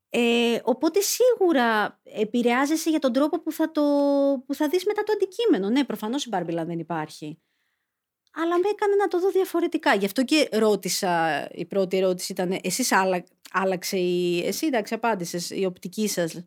[0.08, 3.82] Ε, οπότε σίγουρα επηρεάζεσαι για τον τρόπο που θα, το,
[4.46, 5.70] που θα δεις μετά το αντικείμενο.
[5.70, 7.38] Ναι, προφανώς η Μπάρμπιλα δεν υπάρχει.
[8.36, 9.94] Αλλά με έκανε να το δω διαφορετικά.
[9.94, 14.46] Γι' αυτό και ρώτησα, η πρώτη ερώτηση ήταν εσείς άλλα, άλλαξε η...
[14.46, 16.42] Εσύ εντάξει απάντησες, η οπτική σας.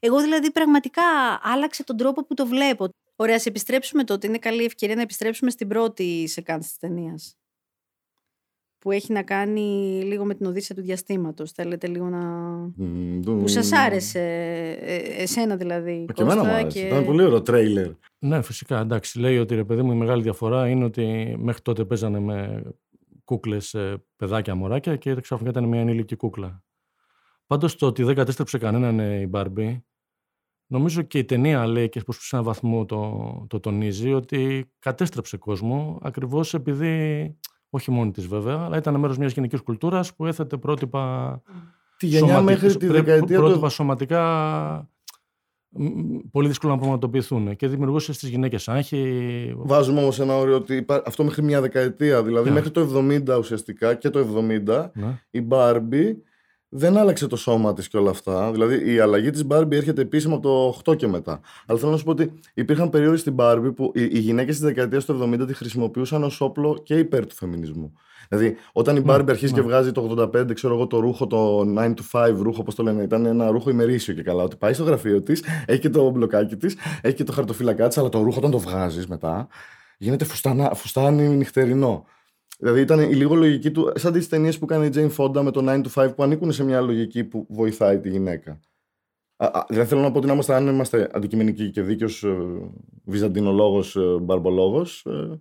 [0.00, 1.02] Εγώ δηλαδή πραγματικά
[1.42, 2.88] άλλαξε τον τρόπο που το βλέπω.
[3.16, 4.26] Ωραία, σε επιστρέψουμε τότε.
[4.26, 7.38] Είναι καλή ευκαιρία να επιστρέψουμε στην πρώτη σεκάνση της ταινίας.
[8.78, 11.52] Που έχει να κάνει λίγο με την Οδύσσια του διαστήματος.
[11.52, 12.20] Θέλετε λίγο να...
[12.76, 14.20] Μμμ, δου- Που σας άρεσε,
[14.80, 16.80] ε, εσένα δηλαδή, Και εμένα μου Κώστα, άρεσε.
[16.80, 17.90] και- Ήταν πολύ ωραίο τρέιλερ.
[18.18, 18.78] Ναι, φυσικά.
[18.80, 22.62] Εντάξει, λέει ότι ρε παιδί μου η μεγάλη διαφορά είναι ότι μέχρι τότε παίζανε με
[23.24, 23.76] κούκλες
[24.16, 26.62] παιδάκια, μωράκια και ξαφνικά ήταν μια ενήλικη κούκλα.
[27.46, 29.84] Πάντως το ότι δεν κατέστρεψε κανέναν ε, η Μπάρμπι,
[30.66, 35.98] νομίζω και η ταινία λέει και προς έναν βαθμό το, το τονίζει ότι κατέστρεψε κόσμο
[36.02, 37.36] ακριβώς επειδή.
[37.70, 41.42] Όχι μόνη της βέβαια, αλλά ήταν μέρος μιας γενικής κουλτούρας που έθετε πρότυπα
[41.96, 43.72] Τη γενιά σωματικ- μέχρι τη πρέ- δεκαετία πρότυπα του.
[43.72, 44.22] σωματικά
[45.68, 49.52] μ, πολύ δύσκολο να πραγματοποιηθούν και δημιουργούσε στις γυναίκες άγχη.
[49.56, 52.22] Βάζουμε όμως ένα όριο ότι υπά- αυτό μέχρι μια δεκαετία.
[52.22, 52.54] Δηλαδή Ναι.
[52.54, 55.22] μέχρι το 70 ουσιαστικά και το 70 Ναι.
[55.30, 56.22] η Μπάρμπι
[56.76, 58.52] δεν άλλαξε το σώμα της και όλα αυτά.
[58.52, 60.42] Δηλαδή η αλλαγή της Μπάρμπι έρχεται επίσημα από
[60.82, 61.40] το 8 και μετά.
[61.66, 64.64] Αλλά θέλω να σου πω ότι υπήρχαν περίοδοι στην Μπάρμπι που οι, οι γυναίκες της
[64.64, 67.92] δεκαετίας του 70 τη χρησιμοποιούσαν ως όπλο και υπέρ του φεμινισμού.
[68.28, 69.60] Δηλαδή, όταν η Ναι, Μπάρμπι αρχίζει ναι.
[69.60, 72.82] και βγάζει το 85, ξέρω εγώ, το ρούχο, το 9 to 5 ρούχο, όπω το
[72.82, 74.42] λένε, ήταν ένα ρούχο ημερήσιο και καλά.
[74.42, 77.98] Ότι πάει στο γραφείο της, έχει και το μπλοκάκι της, έχει και το χαρτοφύλακά της,
[77.98, 79.48] αλλά το ρούχο όταν το βγάζεις μετά,
[79.98, 82.04] γίνεται φουστανά, φουστάνι νυχτερινό.
[82.58, 85.50] Δηλαδή ήταν η λίγο λογική του, σαν τις ταινίες που κάνει η Jane Fonda με
[85.50, 88.60] το 9 to 5 που ανήκουν σε μια λογική που βοηθάει τη γυναίκα.
[89.36, 92.36] Α, α, δεν θέλω να πω ότι να είμαστε, αν είμαστε αντικειμενικοί και δίκαιος ε,
[93.04, 95.06] βυζαντινολόγος, ε, μπαρμπολόγος.
[95.06, 95.40] Ε,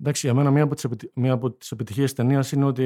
[0.00, 1.10] Εντάξει, για μένα μία από τις, επιτι...
[1.14, 2.84] μία από τις επιτυχίες της ταινίας είναι ότι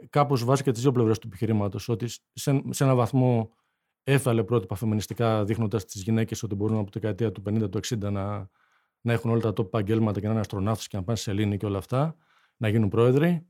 [0.00, 1.88] ε, κάπως βάζει και τις δύο πλευρές του επιχειρήματος.
[1.88, 3.50] Ότι σε, σε έναν βαθμό
[4.04, 7.98] έφαλε πρότυπα φεμινιστικά δείχνοντας τις γυναίκες ότι μπορούν από τη δεκαετία του 50 του 60
[7.98, 8.48] να,
[9.00, 11.56] να έχουν όλα τα top επαγγέλματα και να είναι αστροναύτες και να πάνε σε σελήνη
[11.56, 12.16] και όλα αυτά,
[12.56, 13.46] να γίνουν πρόεδροι.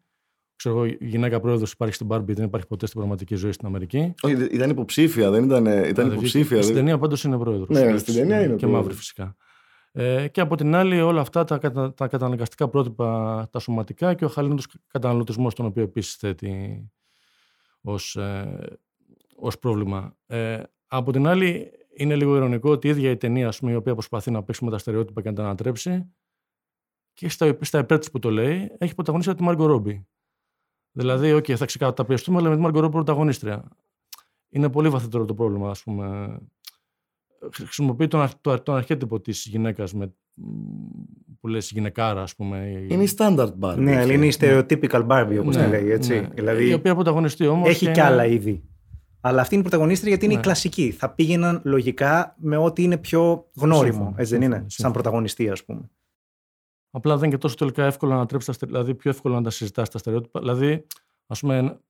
[0.56, 3.66] Ξέρω εγώ, η γυναίκα πρόεδρος υπάρχει στην Barbie, δεν υπάρχει ποτέ στην πραγματική ζωή στην
[3.66, 4.14] Αμερική.
[4.22, 6.62] όχι, ήταν υποψήφια, δεν ήταν, ήταν Δηλαδή, υποψήφια.
[6.62, 7.68] Στην δεν- ταινία πάντως είναι πρόεδρος.
[7.68, 8.70] Ναι, Έτσι, στην ταινία είναι Και πρόεδρος.
[8.72, 9.36] μαύρη φυσικά.
[9.92, 14.24] Ε, και από την άλλη όλα αυτά τα, κατα, τα καταναγκαστικά πρότυπα τα σωματικά και
[14.24, 16.84] ο χαλήνος καταναλωτισμός τον οποίο επίσης θέτει
[17.80, 18.58] ως, ε,
[19.36, 20.16] ως πρόβλημα.
[20.26, 23.74] Ε, από την άλλη είναι λίγο ειρωνικό ότι η ίδια η ταινία ας πούμε, η
[23.74, 26.14] οποία προσπαθεί να παίξει με τα στερεότυπα και να τα ανατρέψει
[27.14, 30.06] και στα, στα υπέρ που το λέει, έχει πρωταγωνίστρια τη Μάργκο Ρόμπι.
[30.92, 33.68] Δηλαδή, OK, θα ξεκαταπιεστούμε, αλλά με τη Μάργκο Ρόμπι πρωταγωνίστρια.
[34.48, 36.38] Είναι πολύ βαθύτερο το πρόβλημα, ας πούμε.
[37.52, 39.94] Χρησιμοποιεί τον, το, τον αρχέτυπο της γυναίκας
[41.40, 42.86] που λες γυναικάρα, ας πούμε.
[42.88, 43.76] Είναι η standard Barbie.
[43.76, 45.90] Ναι, αλλά είναι η stereotypical Barbie, όπως ναι, λέει.
[45.90, 46.20] Έτσι.
[46.20, 46.28] Ναι.
[46.34, 47.68] Δηλαδή, η οποία πρωταγωνιστεί όμως.
[47.68, 48.62] Έχει κι άλλα είδη.
[49.20, 50.40] Αλλά αυτή είναι η πρωταγωνίστρια γιατί είναι Ναι.
[50.40, 50.90] η κλασική.
[50.90, 53.92] Θα πήγαιναν λογικά με ό,τι είναι πιο γνώριμο.
[53.92, 54.92] Σύμφωνα, έτσι δεν είναι, σύμφωνα, σαν σύμφωνα.
[54.94, 55.90] πρωταγωνιστή, ας πούμε.
[56.96, 59.42] Απλά δεν είναι και τόσο τελικά εύκολο να τρέψει τα στερεότυπα, δηλαδή πιο εύκολο να
[59.42, 60.40] τα συζητάς τα στερεότυπα.
[60.40, 60.86] Δηλαδή,
[61.26, 61.80] ας πούμε,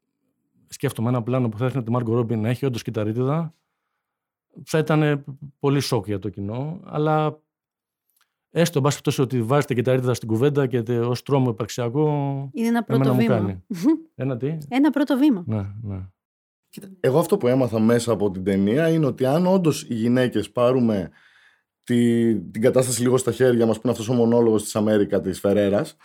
[0.69, 3.55] σκέφτομαι ένα πλάνο που θα έδειχνε τη Μάργκο Ρόμπιν να έχει όντως κυταρίτιδα.
[4.65, 5.25] Θα ήταν
[5.59, 7.41] πολύ σοκ για το κοινό, αλλά
[8.51, 12.09] έστω, εν πάση περιπτώσει, ότι βάζει την κυταρίτιδα στην κουβέντα και ως τρόμο υπαρξιακό.
[12.53, 13.39] Είναι ένα πρώτο εμένα μου βήμα.
[13.39, 13.65] κάνει.
[14.15, 15.45] Ένα τι; Ένα πρώτο βήμα.
[15.47, 16.09] Ναι, ναι.
[17.01, 21.11] Εγώ αυτό που έμαθα μέσα από την ταινία είναι ότι αν όντως οι γυναίκες πάρουμε
[21.85, 25.41] τη, την κατάσταση λίγο στα χέρια μας που είναι αυτός ο μονόλογος της Αμέρικα της
[25.41, 25.97] Φερέρας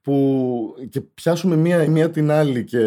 [0.00, 2.80] που και πιάσουμε μία, μία την άλλη και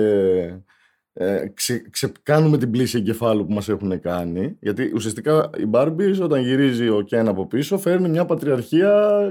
[1.14, 6.42] ε, ξε, ξεκάνουμε την πλήση εγκεφάλου που μας έχουν κάνει γιατί ουσιαστικά η Μπάρμπις όταν
[6.42, 9.22] γυρίζει ο Κέν από πίσω φέρνει μια πατριαρχία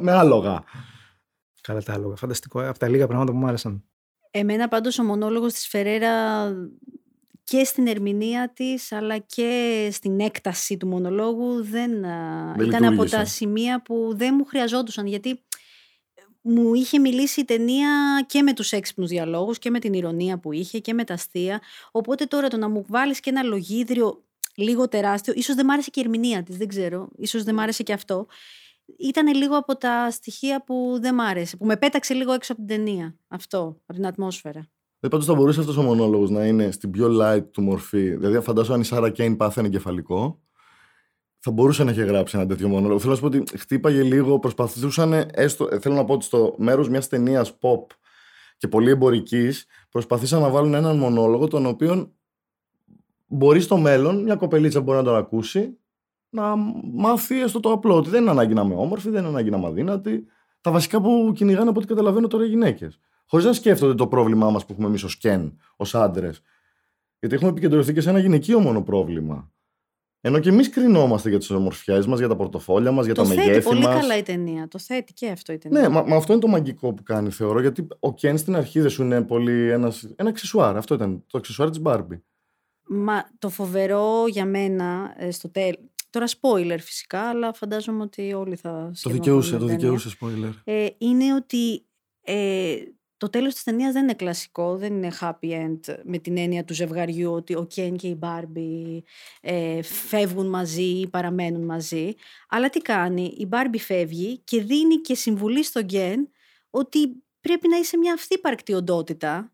[0.00, 0.64] με άλογα.
[1.60, 2.16] Καλά τα άλογα.
[2.16, 2.68] Φανταστικό.
[2.68, 3.84] Από τα λίγα πράγματα που μου άρεσαν.
[4.30, 6.44] Εμένα πάντως ο μονόλογος της Φερέρα
[7.44, 12.90] και στην ερμηνεία της αλλά και στην έκταση του μονολόγου δεν, α, Δεν ήταν από
[12.90, 13.16] λειτουργήσε.
[13.16, 15.44] τα σημεία που δεν μου χρειαζόντουσαν γιατί
[16.40, 20.52] μου είχε μιλήσει η ταινία και με τους έξυπνους διαλόγους και με την ηρωνία που
[20.52, 24.24] είχε και με τα αστεία οπότε τώρα το να μου βάλεις και ένα λογίδριο
[24.56, 27.60] λίγο τεράστιο ίσως δεν μ' άρεσε και η ερμηνεία της δεν ξέρω, ίσως δεν μ'
[27.60, 28.26] άρεσε και αυτό
[28.98, 32.66] ήταν λίγο από τα στοιχεία που δεν μ' άρεσε που με πέταξε λίγο έξω από
[32.66, 34.68] την ταινία αυτό, από την ατμόσφαιρα
[35.04, 38.16] Δεν πάντως θα μπορούσε αυτός ο μονόλογος να είναι στην πιο light του μορφή.
[38.16, 40.40] Δηλαδή, φαντάζομαι αν η Σάρα Κέιν πάθαινε εγκεφαλικό,
[41.38, 42.98] θα μπορούσε να έχει γράψει ένα τέτοιο μονόλογο.
[42.98, 46.54] Θέλω να σου πω ότι χτύπαγε λίγο, προσπαθούσαν, έστω, ε, θέλω να πω ότι στο
[46.58, 47.86] μέρος μιας ταινίας pop
[48.56, 52.12] και πολύ εμπορικής, προσπαθήσαν να βάλουν έναν μονόλογο τον οποίο
[53.26, 55.78] μπορεί στο μέλλον μια κοπελίτσα μπορεί να τον ακούσει
[56.28, 56.56] να
[56.94, 59.56] μάθει έστω το απλό ότι δεν είναι ανάγκη να είμαι όμορφη, δεν είναι ανάγκη να
[59.56, 60.26] είμαι αδύνατη.
[60.60, 63.00] Τα βασικά που κυνηγάνε από ό,τι καταλαβαίνω τώρα οι γυναίκες.
[63.34, 66.42] Χωρίς να σκέφτονται το πρόβλημά μας που έχουμε εμείς ως Κεν, ως άντρες.
[67.18, 69.52] Γιατί έχουμε επικεντρωθεί και σε ένα γυναικείο μόνο πρόβλημα.
[70.20, 73.28] Ενώ και εμείς κρινόμαστε για τις ομορφιέ μας, για τα πορτοφόλια μας, για το τα
[73.28, 74.00] θέτει μεγέθη πολύ μας.
[74.00, 74.68] καλά η ταινία.
[74.68, 75.80] Το θέτει και αυτό η ταινία.
[75.80, 77.60] Ναι, μα, μα αυτό είναι το μαγικό που κάνει, θεωρώ.
[77.60, 80.76] Γιατί ο Κεν στην αρχή δεν σου είναι πολύ ένας, ένα αξισουάρ.
[80.76, 82.24] Αυτό ήταν το αξισουάρ της Μπάρμπι.
[82.88, 85.90] Μα το φοβερό για μένα ε, στο τέλο.
[86.10, 89.96] Τώρα spoiler φυσικά, αλλά φαντάζομαι ότι όλοι θα Το σχεδόν δικαιούσε, δουν το την ταινία.
[89.96, 90.60] δικαιούσε, spoiler.
[90.64, 91.84] Ε, είναι ότι
[92.26, 92.76] ε,
[93.16, 96.74] το τέλος της ταινίας δεν είναι κλασικό, δεν είναι happy end με την έννοια του
[96.74, 99.04] ζευγαριού ότι ο Κέν και η Μπάρμπι
[99.40, 102.14] ε, φεύγουν μαζί ή παραμένουν μαζί.
[102.48, 106.28] Αλλά τι κάνει, η Μπάρμπι φεύγει και δίνει και συμβουλή στον Κέν
[106.70, 109.52] ότι πρέπει να είσαι μια αυθύπαρκτη οντότητα.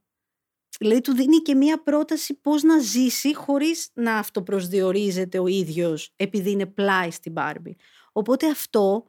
[0.79, 6.51] Δηλαδή του δίνει και μια πρόταση πώς να ζήσει χωρίς να αυτοπροσδιορίζεται ο ίδιος επειδή
[6.51, 7.77] είναι πλάι στην Μπάρμπι.
[8.13, 9.05] Οπότε αυτό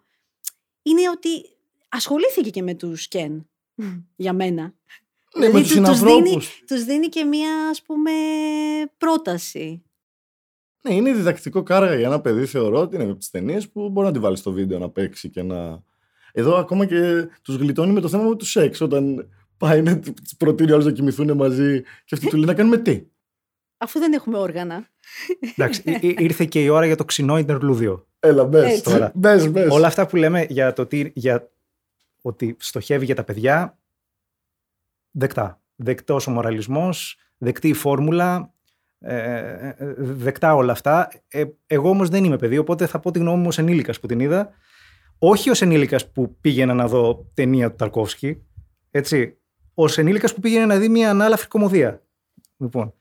[0.82, 1.30] είναι ότι
[1.90, 3.51] ασχολήθηκε και με τους Κεν
[4.16, 4.62] για μένα.
[4.64, 6.64] Ναι, Δηλαδή, με τους του- τους δίνει- συνανθρώπους.
[6.68, 8.12] Τους δίνει και μία ας πούμε
[8.98, 9.84] πρόταση.
[10.82, 14.08] Ναι, είναι διδακτικό κάργα για ένα παιδί, θεωρώ ότι είναι από τις ταινίες που μπορεί
[14.08, 15.84] να τη βάλεις στο βίντεο να παίξει και να.
[16.34, 18.82] Εδώ ακόμα και τους γλιτώνει με το θέμα του σεξ.
[18.82, 22.78] Όταν πάει να του προτείνει όλου να κοιμηθούν μαζί και αυτή του λέει να κάνουμε
[22.78, 23.02] τι;
[23.78, 24.88] Αφού δεν έχουμε όργανα.
[25.56, 28.08] Εντάξει, ή- ή- ήρθε και η ώρα για το ξινό Ιντερλούδιο.
[28.20, 28.70] Έλα, μπες.
[28.72, 28.84] Έτσι.
[28.84, 29.12] Τώρα.
[29.16, 29.70] Μπες, μπες.
[29.72, 31.50] Όλα αυτά που λέμε για το τι, για
[32.22, 33.80] ότι στοχεύει για τα παιδιά,
[35.12, 35.62] δεκτά.
[35.76, 38.54] Δεκτός ο μοραλισμός, δεκτή η φόρμουλα,
[39.00, 41.10] ε, ε, ε, δεκτά όλα αυτά.
[41.28, 44.08] Ε, εγώ όμως δεν είμαι παιδί, οπότε θα πω τη γνώμη μου ως ενήλικας που
[44.08, 44.50] την είδα.
[45.18, 48.44] Όχι ως ενήλικας που πήγαινα να δω ταινία του Ταρκόφσκι,
[48.92, 49.36] έτσι.
[49.74, 52.04] Ως ενήλικας που πήγαινε να δει μια ανάλαφρη κομμωδία.
[52.58, 52.94] Λοιπόν,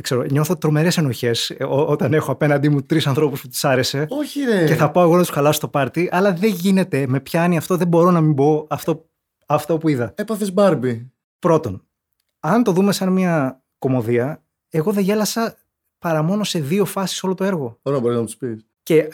[0.00, 3.64] δεν ξέρω, νιώθω τρομερές ενοχές ε, ό- όταν έχω απέναντί μου τρεις ανθρώπους που τους
[3.64, 4.64] άρεσε Όχι, ρε.
[4.66, 7.06] και θα πάω εγώ να τους χαλάσω το πάρτι, αλλά δεν γίνεται.
[7.06, 9.08] Με πιάνει αυτό, δεν μπορώ να μην πω αυτό,
[9.46, 10.12] αυτό που είδα.
[10.16, 11.12] Έπαθες Μπάρμπι.
[11.38, 11.86] Πρώτον,
[12.40, 15.56] αν το δούμε σαν μια κομμωδία, εγώ δεν γέλασα
[15.98, 17.78] παρά μόνο σε δύο φάσεις όλο το έργο.
[17.82, 18.66] Ωραία, μπορείς να του πεις.
[18.82, 19.08] Και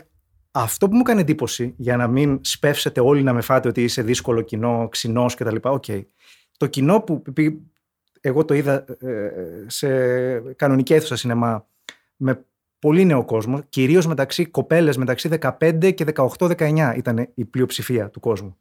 [0.51, 4.03] αυτό που μου έκανε εντύπωση, για να μην σπεύσετε όλοι να με φάτε ότι είσαι
[4.03, 5.57] δύσκολο κοινό, ξινός κτλ.
[5.63, 5.85] Οκ.
[6.57, 7.61] Το κοινό που πη-
[8.27, 9.31] εγώ το είδα ε,
[9.67, 9.89] σε
[10.39, 11.67] κανονική αίθουσα σινεμά
[12.17, 12.45] με
[12.79, 18.57] πολύ νέο κόσμο, κυρίως μεταξύ κοπέλες μεταξύ 15 και 18-19 ήταν η πλειοψηφία του κόσμου.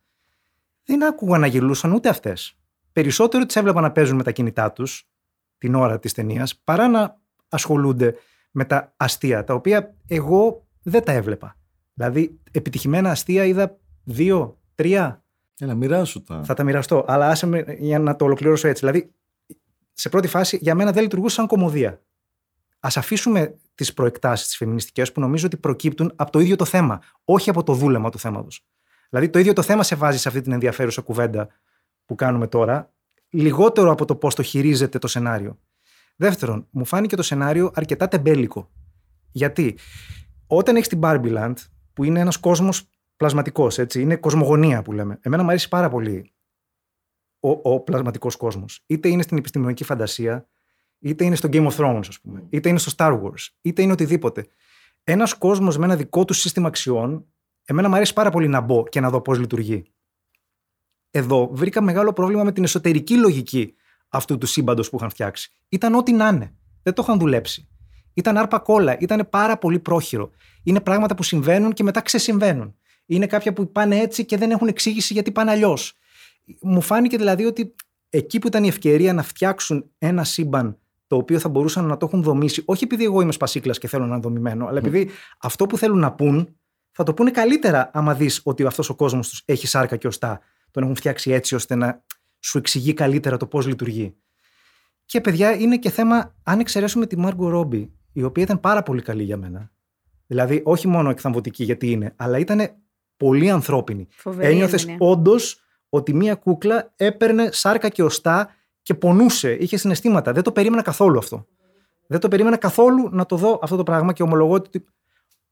[0.85, 2.57] Δεν άκουγα να γελούσαν ούτε αυτές.
[2.91, 5.09] Περισσότερο τις έβλεπα να παίζουν με τα κινητά τους
[5.57, 8.15] την ώρα της ταινίας παρά να ασχολούνται
[8.51, 11.57] με τα αστεία, τα οποία εγώ δεν τα έβλεπα.
[11.93, 15.23] Δηλαδή, επιτυχημένα αστεία είδα δύο Τρία.
[15.59, 16.43] Έλα, μοιράσου τα.
[16.43, 17.05] Θα τα μοιραστώ.
[17.07, 18.85] Αλλά άσε με για να το ολοκληρώσω έτσι.
[18.85, 19.11] Δηλαδή,
[19.97, 21.89] σε πρώτη φάση, για μένα δεν λειτουργούσε σαν κομμωδία.
[22.79, 27.01] Α αφήσουμε τις προεκτάσεις τις φεμινιστικές που νομίζω ότι προκύπτουν από το ίδιο το θέμα,
[27.23, 28.65] όχι από το δούλεμα του θέματος.
[29.09, 31.47] Δηλαδή, το ίδιο το θέμα σε βάζει σε αυτή την ενδιαφέρουσα κουβέντα
[32.05, 32.93] που κάνουμε τώρα,
[33.29, 35.59] λιγότερο από το πώς το χειρίζεται το σενάριο.
[36.15, 38.71] Δεύτερον, μου φάνηκε το σενάριο αρκετά τεμπέλικο.
[39.31, 39.77] Γιατί
[40.47, 41.53] όταν έχεις την Barbie
[41.93, 45.19] που είναι ένας κόσμος πλασματικός, έτσι, είναι κοσμογονία που λέμε.
[45.21, 46.34] Εμένα μου αρέσει πάρα πολύ
[47.49, 48.83] ο, ο πλασματικός κόσμος.
[48.85, 50.47] Είτε είναι στην επιστημονική φαντασία,
[50.99, 53.91] είτε είναι στο Game of Thrones, ας πούμε, είτε είναι στο Star Wars, είτε είναι
[53.91, 54.45] οτιδήποτε.
[55.03, 57.25] Ένας κόσμος με ένα δικό του σύστημα αξιών,
[57.65, 59.83] εμένα μου αρέσει πάρα πολύ να μπω και να δω πώς λειτουργεί.
[61.11, 63.75] Εδώ βρήκα μεγάλο πρόβλημα με την εσωτερική λογική
[64.09, 65.51] αυτού του σύμπαντος που είχαν φτιάξει.
[65.69, 66.55] Ήταν ό,τι να είναι.
[66.83, 67.67] Δεν το είχαν δουλέψει.
[68.13, 70.29] Ήταν άρπα κόλλα, ήταν πάρα πολύ πρόχειρο.
[70.63, 72.75] Είναι πράγματα που συμβαίνουν και μετά ξεσυμβαίνουν.
[73.05, 75.97] Είναι κάποια που πάνε έτσι και δεν έχουν εξήγηση γιατί πάνε αλλιώς.
[76.61, 77.75] Μου φάνηκε δηλαδή ότι
[78.09, 80.77] εκεί που ήταν η ευκαιρία να φτιάξουν ένα σύμπαν
[81.07, 84.05] το οποίο θα μπορούσαν να το έχουν δομήσει, όχι επειδή εγώ είμαι σπασίκλας και θέλω
[84.05, 86.55] να είναι δομημένο, αλλά επειδή αυτό που θέλουν να πούν
[86.91, 90.39] θα το πούνε καλύτερα άμα δεις ότι αυτός ο κόσμος τους έχει σάρκα και οστά.
[90.71, 92.03] Τον έχουν φτιάξει έτσι ώστε να
[92.39, 94.15] σου εξηγεί καλύτερα το πώς λειτουργεί.
[95.05, 99.01] Και παιδιά, είναι και θέμα, αν εξαιρέσουμε τη Μάργκο Ρόμπι, η οποία ήταν πάρα πολύ
[99.01, 99.71] καλή για μένα.
[100.27, 102.69] Δηλαδή, όχι μόνο εκθαμβωτική γιατί είναι, αλλά ήταν
[103.17, 104.07] πολύ ανθρώπινη.
[104.39, 105.64] Ένιωθες όντως
[105.95, 110.31] ότι μία κούκλα έπαιρνε σάρκα και οστά και πονούσε, είχε συναισθήματα.
[110.31, 111.47] Δεν το περίμενα καθόλου αυτό.
[112.07, 114.85] Δεν το περίμενα καθόλου να το δω αυτό το πράγμα και ομολογώ ότι.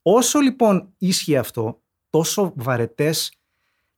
[0.02, 3.34] Όσο λοιπόν ίσχυε αυτό, τόσο βαρετές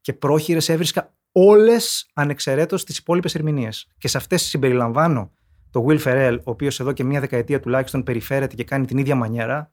[0.01, 3.87] και πρόχειρες έβρισκα όλες ανεξαιρέτως τις υπόλοιπες ερμηνείες.
[3.97, 5.31] Και σε αυτές συμπεριλαμβάνω
[5.71, 9.15] το Will Ferrell, ο οποίος εδώ και μία δεκαετία τουλάχιστον περιφέρεται και κάνει την ίδια
[9.15, 9.71] μανιέρα.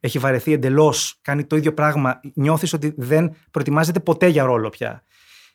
[0.00, 2.20] Έχει βαρεθεί εντελώς, κάνει το ίδιο πράγμα.
[2.34, 5.02] Νιώθεις ότι δεν προετοιμάζεται ποτέ για ρόλο πια.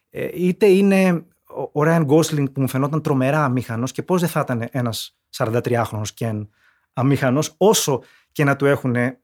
[0.09, 4.39] Ε, είτε είναι ο Ryan Gosling που μου φαινόταν τρομερά αμήχανος και πώς δεν θα
[4.39, 6.47] ήταν ένας 43χρονο Ken
[6.93, 9.19] αμήχανος, όσο και να του έχουν ε,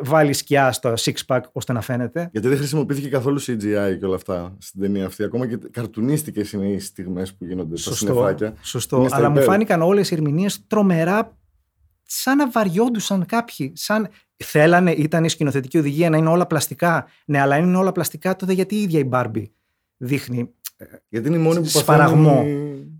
[0.00, 2.28] βάλει σκιά στο six pack ώστε να φαίνεται.
[2.32, 5.24] Γιατί δεν χρησιμοποιήθηκε καθόλου CGI και όλα αυτά στην ταινία αυτή.
[5.24, 8.54] Ακόμα και καρτουνίστικε είναι οι στιγμές που γίνονται στα συνεφάκια.
[8.60, 9.06] Σωστό.
[9.10, 11.36] Αλλά μου φάνηκαν όλες οι ερμηνείες τρομερά
[12.02, 13.72] σαν να βαριόντουσαν κάποιοι.
[13.74, 17.06] Σαν θέλανε, ήταν η σκηνοθετική οδηγία να είναι όλα πλαστικά.
[17.26, 19.52] Ναι, αλλά είναι όλα πλαστικά, τότε γιατί η ίδια η Μπάρμπι
[19.96, 20.54] δείχνει.
[21.08, 22.44] Γιατί είναι η μόνη που Σπαραγμό.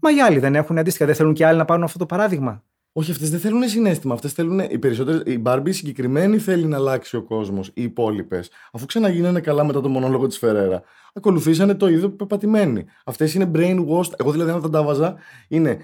[0.01, 1.07] Μα οι άλλοι δεν έχουν αντίστοιχα.
[1.07, 2.65] Δεν θέλουν και άλλοι να πάρουν αυτό το παράδειγμα.
[2.93, 4.15] Όχι, αυτές δεν θέλουν συνέστημα.
[4.15, 4.59] Αυτές θέλουν.
[4.59, 5.23] Οι περισσότερες.
[5.27, 7.71] Η Μπάρμπι συγκεκριμένη θέλει να αλλάξει ο κόσμος.
[7.75, 12.85] Οι υπόλοιπες, αφού ξαναγίνανε καλά μετά το μονόλογο της Φεραίρα, ακολουθήσανε το ίδιο πεπατημένοι.
[13.05, 14.13] Αυτές είναι brainwashed.
[14.17, 15.17] Εγώ δηλαδή, αν τα βάζα,
[15.49, 15.79] είναι.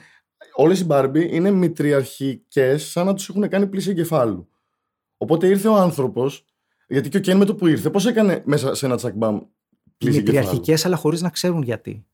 [0.54, 4.48] Όλες οι Μπάρμπι είναι μητριαρχικές, σαν να τους έχουν κάνει πλήση εγκεφάλου.
[5.16, 6.44] Οπότε ήρθε ο άνθρωπος,
[6.88, 9.40] γιατί και ο Κέν με το που ήρθε, πώς έκανε μέσα σε ένα τσακμπάμ
[10.00, 10.46] πλήση εγκεφάλου.
[10.46, 12.04] Μητριαρχικέ, αλλά χωρίς να ξέρουν γιατί.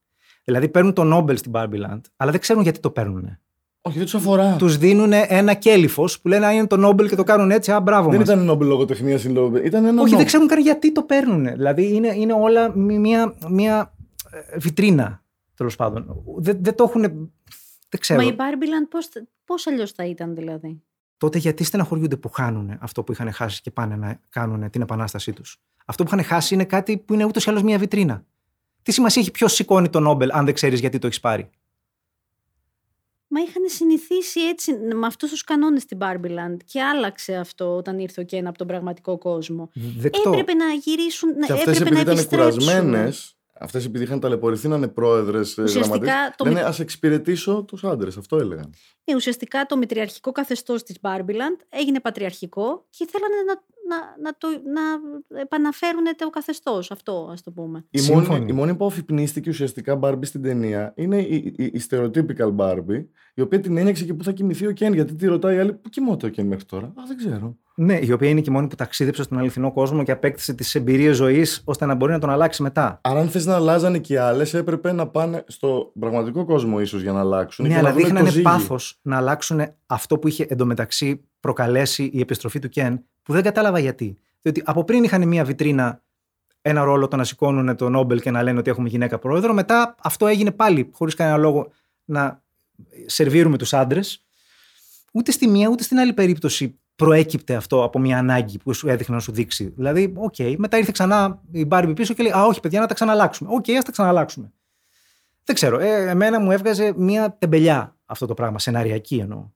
[0.43, 3.37] Δηλαδή παίρνουν το Νόμπελ στην Barbie αλλά δεν ξέρουν γιατί το παίρνουν.
[3.81, 4.55] Όχι, δεν τους αφορά.
[4.55, 7.71] Τους δίνουν ένα κέλυφος που λένε Α, είναι το Νόμπελ και το κάνουν έτσι.
[7.71, 8.09] Α, μπράβο.
[8.09, 8.27] Δεν μας.
[8.27, 9.65] ήταν Νόμπελ λογοτεχνίας ή Νόμπελ.
[9.65, 10.17] Ήταν ένα Όχι, Νόμπελ.
[10.17, 11.45] δεν ξέρουν καν γιατί το παίρνουν.
[11.45, 13.93] Δηλαδή είναι, είναι όλα μια, μια
[14.31, 15.23] ε, βιτρίνα
[15.55, 16.23] τέλος πάντων.
[16.37, 17.01] Δεν, δεν το έχουν.
[17.89, 18.21] Δεν ξέρω.
[18.21, 19.09] Μα η Barbie πώς,
[19.45, 20.81] πώς αλλιώς θα ήταν δηλαδή;
[21.17, 25.33] Τότε γιατί στεναχωριούνται που χάνουν αυτό που είχαν χάσει και πάνε να κάνουν την επανάστασή
[25.33, 28.25] τους; Αυτό που είχαν χάσει είναι κάτι που είναι ούτως ή άλλως μια βιτρίνα.
[28.81, 31.49] Τι σημασία έχει ποιος σηκώνει το Νόμπελ, αν δεν ξέρεις γιατί το έχεις πάρει;
[33.27, 38.21] Μα είχαν συνηθίσει έτσι με αυτούς τους κανόνες στην Barbie και άλλαξε αυτό όταν ήρθε
[38.21, 39.69] ο Κέν από τον πραγματικό κόσμο.
[39.73, 40.29] Δεκτό.
[40.29, 42.59] Έπρεπε να γυρίσουν, Και αυτές έπρεπε επειδή να ήταν επιστρέψουν.
[42.59, 47.83] κουρασμένες, αυτές επειδή είχαν ταλαιπωρηθεί να είναι πρόεδρες Ουσιαστικά το λένε μη- Α εξυπηρετήσω τους
[47.83, 48.17] άντρες.
[48.17, 48.73] Αυτό έλεγαν.
[49.03, 53.53] Ε, ουσιαστικά το μητριαρχικό καθεστώς της Barbieland έγινε πατριαρχικό και θέλανε να,
[53.87, 56.91] να, να, το, να επαναφέρουν το καθεστώς.
[56.91, 57.85] Αυτό, ας το πούμε.
[57.89, 58.27] Η Σύμφωνοι.
[58.27, 63.05] μόνη, η μόνη που αφυπνίστηκε ουσιαστικά Barbie στην ταινία είναι η, η, η stereotypical Barbie,
[63.33, 64.93] η οποία την ένιωξε και πού θα κοιμηθεί ο Κέν.
[64.93, 67.57] Γιατί τη ρωτάει η άλλη, Πού κοιμόται ο Κέν μέχρι τώρα; Α, δεν ξέρω.
[67.79, 70.75] Ναι, η οποία είναι και η μόνη που ταξίδεψε στον αληθινό κόσμο και απέκτησε τις
[70.75, 72.99] εμπειρίες ζωής ώστε να μπορεί να τον αλλάξει μετά.
[73.03, 77.01] Άρα, αν θες να αλλάζανε και οι άλλε, έπρεπε να πάνε στο πραγματικό κόσμο ίσως
[77.01, 77.65] για να αλλάξουν.
[77.65, 78.43] Ναι, και αλλά να βρουν το δείχνανε ζύγι.
[78.43, 83.79] πάθος να αλλάξουν αυτό που είχε εντωμεταξύ προκαλέσει η επιστροφή του Κεν, που δεν κατάλαβα
[83.79, 84.17] γιατί.
[84.41, 86.01] Διότι από πριν είχαν μία βιτρίνα
[86.61, 89.53] ένα ρόλο το να σηκώνουν το Νόμπελ και να λένε ότι έχουμε γυναίκα πρόεδρο.
[89.53, 91.71] Μετά αυτό έγινε πάλι χωρίς κανένα λόγο
[92.05, 92.41] να
[93.05, 94.23] σερβίρουμε τους άντρες.
[95.13, 99.15] Ούτε στη μία ούτε στην άλλη περίπτωση προέκυπτε αυτό από μια ανάγκη που σου έδειχνε
[99.15, 99.73] να σου δείξει.
[99.75, 102.93] Δηλαδή, οκ, μετά ήρθε ξανά η Barbie πίσω και λέει Α, όχι, παιδιά, να τα
[102.93, 103.49] ξαναλλάξουμε.
[103.53, 104.51] Οκ, ας τα ξαναλλάξουμε.
[105.43, 105.79] Δεν ξέρω.
[105.79, 109.49] Ε, εμένα μου έβγαζε μια τεμπελιά αυτό το πράγμα, σεναριακή εννοώ.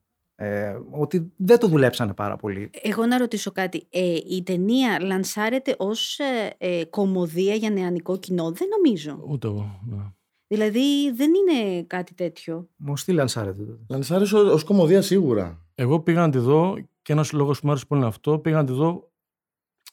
[0.44, 2.70] Ε, ότι δεν το δουλέψανε πάρα πολύ.
[2.82, 3.88] Εγώ να ρωτήσω κάτι.
[3.90, 9.24] Ε, η ταινία λανσάρεται ως ε, ε, κομμωδία για νεανικό κοινό; Δεν νομίζω.
[9.28, 9.80] Ούτε εγώ.
[9.86, 10.04] Ναι.
[10.48, 12.70] Δηλαδή δεν είναι κάτι τέτοιο.
[12.76, 15.66] Μου τι λανσάρετε τότε; Λανσάρες ως κομμωδία σίγουρα.
[15.76, 18.40] Εγώ πήγα να τη δω και ένας λόγος που μου άρεσε πολύ είναι αυτό.
[18.40, 19.12] Πήγα να τη δω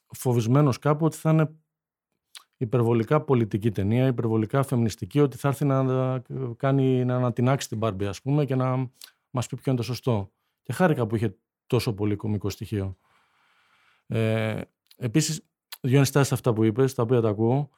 [0.06, 1.50] φοβισμένος κάπου ότι θα είναι
[2.56, 6.22] υπερβολικά πολιτική ταινία, υπερβολικά φεμινιστική, ότι θα έρθει να,
[6.56, 8.90] κάνει, να ανατινάξει την Μπάρμπι, ας πούμε, και να
[9.30, 10.30] μας πει ποιο είναι το σωστό.
[10.68, 12.96] Και χάρηκα που είχε τόσο πολύ κομικό στοιχείο.
[14.06, 14.60] Ε,
[14.96, 15.48] Επίσης,
[15.80, 17.70] δύο ενστάσει αυτά που είπες, τα οποία τα ακούω.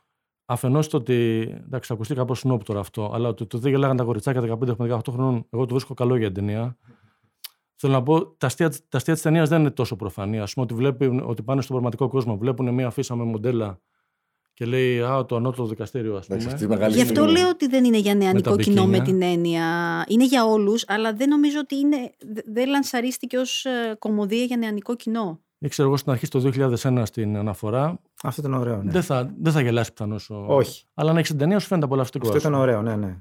[0.44, 1.40] Αφενός το ότι.
[1.64, 4.76] Εντάξει, θα ακουστεί κάπως σνόπ τώρα αυτό, αλλά ότι το δεν γελάγαν τα κοριτσάκια 15
[4.78, 6.76] με 18 χρόνων, εγώ το βρίσκω καλό για την ταινία.
[7.74, 10.40] Θέλω να πω, τα αστεία, τα αστεία της ταινίας δεν είναι τόσο προφανή.
[10.40, 13.80] Α πούμε ότι, βλέπει, ότι πάνε στον πραγματικό κόσμο, βλέπουν μια αφίσα με μοντέλα
[14.60, 16.42] και λέει Α, το ανώτατο δικαστήριο, ας πούμε.
[16.42, 17.32] Εντάξει, μεγάλη Γι' αυτό στιγμή.
[17.38, 19.04] λέω ότι δεν είναι για νεανικό τα κοινό με μπικίνια.
[19.04, 19.64] την έννοια.
[20.08, 21.96] Είναι για όλους, αλλά δεν νομίζω ότι είναι,
[22.32, 23.66] δε- δεν λανσαρίστηκε ως
[23.98, 25.40] κομμωδία για νεανικό κοινό.
[25.58, 28.82] Ή ξέρω εγώ στην αρχή στο 2001 στην αναφορά, Αυτό ήταν ωραίο.
[28.82, 28.90] Ναι.
[28.90, 30.30] δεν, θα, δεν θα γελάσει πιθανώς.
[30.30, 30.84] Όχι.
[30.94, 32.24] Αλλά αν έχεις την ταινία, σου φαίνεται απολαυστικό.
[32.26, 32.64] Αυτό ας ήταν πούμε.
[32.64, 33.16] ωραίο, ναι, ναι.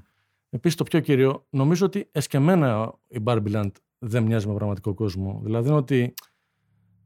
[0.50, 5.40] Επίσης, το πιο κύριο, νομίζω ότι εσκεμμένα η Barbie δεν μοιάζει με πραγματικό κόσμο.
[5.44, 6.14] Δηλαδή είναι ότι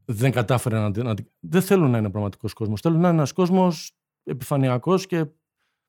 [0.05, 1.03] δεν κατάφερε να.
[1.03, 2.81] να δεν θέλουν να είναι πραγματικός κόσμος.
[2.81, 3.91] Θέλουν να είναι ένας κόσμος
[4.25, 5.25] επιφανειακός και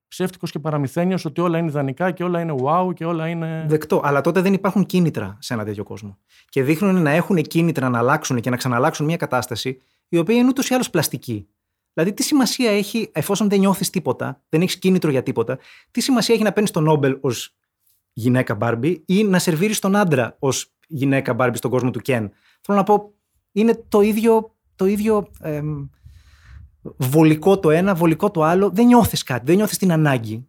[0.09, 3.65] ψεύτικος και παραμυθένιος ότι όλα είναι ιδανικά και όλα είναι wow και όλα είναι.
[3.69, 4.01] Δεκτό.
[4.05, 6.19] Αλλά τότε δεν υπάρχουν κίνητρα σε ένα τέτοιο κόσμο.
[6.49, 10.49] Και δείχνουν να έχουν κίνητρα να αλλάξουν και να ξαναλλάξουν μια κατάσταση η οποία είναι
[10.49, 11.49] ούτως ή άλλως πλαστική.
[11.93, 15.59] Δηλαδή, τι σημασία έχει, εφόσον δεν νιώθεις τίποτα, δεν έχεις κίνητρο για τίποτα,
[15.91, 17.57] τι σημασία έχει να παίρνεις τον Νόμπελ ως
[18.13, 22.79] γυναίκα Μπάρμπι ή να σερβίρεις τον άντρα ως γυναίκα Μπάρμπι στον κόσμο του Κεν; Θέλω
[22.79, 23.15] να πω,
[23.53, 25.87] είναι το ίδιο, το ίδιο εμ,
[26.97, 28.71] βολικό το ένα, βολικό το άλλο.
[28.71, 30.47] Δεν νιώθεις κάτι, δεν νιώθεις την ανάγκη.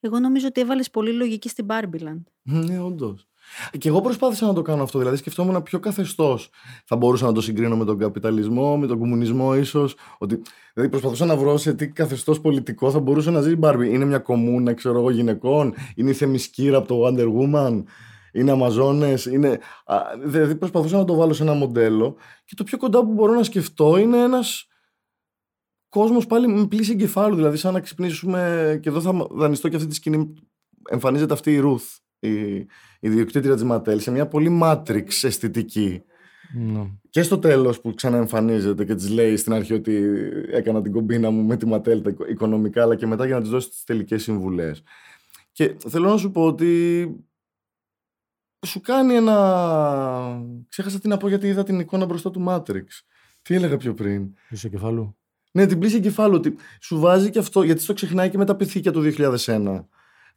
[0.00, 2.22] Εγώ νομίζω ότι έβαλες πολύ λογική στην Barbieland.
[2.42, 3.26] Ναι, όντως.
[3.78, 4.98] Και εγώ προσπάθησα να το κάνω αυτό.
[4.98, 6.50] Δηλαδή, σκεφτόμουν ποιο καθεστώς
[6.84, 9.94] θα μπορούσα να το συγκρίνω με τον καπιταλισμό, με τον κομμουνισμό, ίσως.
[10.18, 10.42] Ότι...
[10.74, 13.94] Δηλαδή, προσπαθούσα να βρω σε τι καθεστώς πολιτικό θα μπορούσε να ζει η Μπάρμπι.
[13.94, 15.74] Είναι μια κομμούνα, ξέρω εγώ, γυναικών.
[15.94, 17.82] Είναι η Θεμισκύρα από το Wonder Woman.
[18.32, 19.24] Είναι Αμαζόνες.
[19.24, 19.58] Είναι...
[19.84, 22.16] Α, Δηλαδή, προσπαθούσα να το βάλω σε ένα μοντέλο.
[22.44, 24.66] Και το πιο κοντά που μπορώ να σκεφτώ είναι ένας
[25.92, 27.34] κόσμος πάλι με πλήση εγκεφάλου.
[27.34, 28.78] Δηλαδή, σαν να ξυπνήσουμε.
[28.82, 30.34] Και εδώ θα δανειστώ και αυτή τη σκηνή.
[30.90, 32.56] Εμφανίζεται αυτή η Ruth, η,
[33.00, 36.02] η διοκτήτρια της Ματέλ, σε μια πολύ Matrix αισθητική.
[36.54, 36.90] Ναι.
[37.10, 40.02] Και στο τέλος που ξαναεμφανίζεται και της λέει στην αρχή ότι
[40.50, 43.40] έκανα την κομπίνα μου με τη Ματέλ τα οικο- οικονομικά, αλλά και μετά για να
[43.40, 44.82] της δώσει τις τελικές συμβουλές.
[45.52, 47.06] Και θέλω να σου πω ότι
[48.66, 50.42] σου κάνει ένα.
[50.68, 52.84] Ξέχασα τι να πω γιατί είδα την εικόνα μπροστά του Matrix.
[53.42, 55.16] Τι έλεγα πιο πριν; Είσαι κεφάλου.
[55.52, 56.34] Ναι, την πλήση εγκεφάλου.
[56.34, 59.86] Ότι σου βάζει και αυτό, γιατί στο ξεχνάει και με τα πυθίκια του 2001.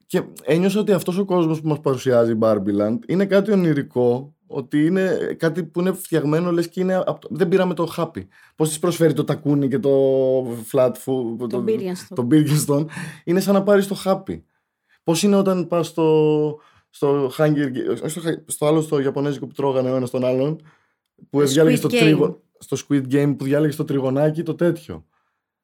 [0.05, 4.85] Και ένιωσα ότι αυτός ο κόσμος που μας παρουσιάζει η Barbieland είναι κάτι ονειρικό, ότι
[4.85, 6.95] είναι κάτι που είναι φτιαγμένο, λες και είναι.
[7.05, 8.27] απ' το- Δεν πήραμε το χάπι.
[8.55, 9.91] Πώς της προσφέρει το τακούνι και το
[10.71, 11.49] flat food.
[11.49, 12.15] Το Birkenstock.
[12.15, 12.85] Το Birkenstock.
[13.23, 14.45] Είναι σαν να πάρεις το χάπι.
[15.03, 16.59] Πώς είναι όταν πας στο.
[16.89, 20.25] Στο, Hunger, Ga- όχι στο, Hu- στο άλλο στο Ιαπωνέζικο που τρώγανε ο ένας τον
[20.25, 20.55] άλλον.
[21.29, 21.99] Που Το διάλεγε Squid το Game.
[21.99, 22.39] τρίγωνο.
[22.67, 25.05] Στο Squid Game που διάλεγε το τριγωνάκι το τέτοιο.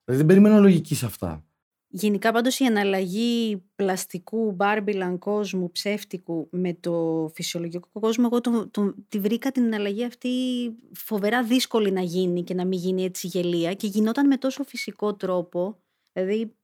[0.03, 1.45] Δηλαδή δεν περιμένω λογική σε αυτά.
[1.93, 8.95] Γενικά πάντως η αναλλαγή πλαστικού Barbieland κόσμου ψεύτικου με το φυσιολογικό κόσμο εγώ το, το,
[9.07, 10.29] τη βρήκα την αναλλαγή αυτή
[10.93, 15.13] φοβερά δύσκολη να γίνει και να μην γίνει έτσι γελία και γινόταν με τόσο φυσικό
[15.13, 15.77] τρόπο
[16.13, 16.55] δηλαδή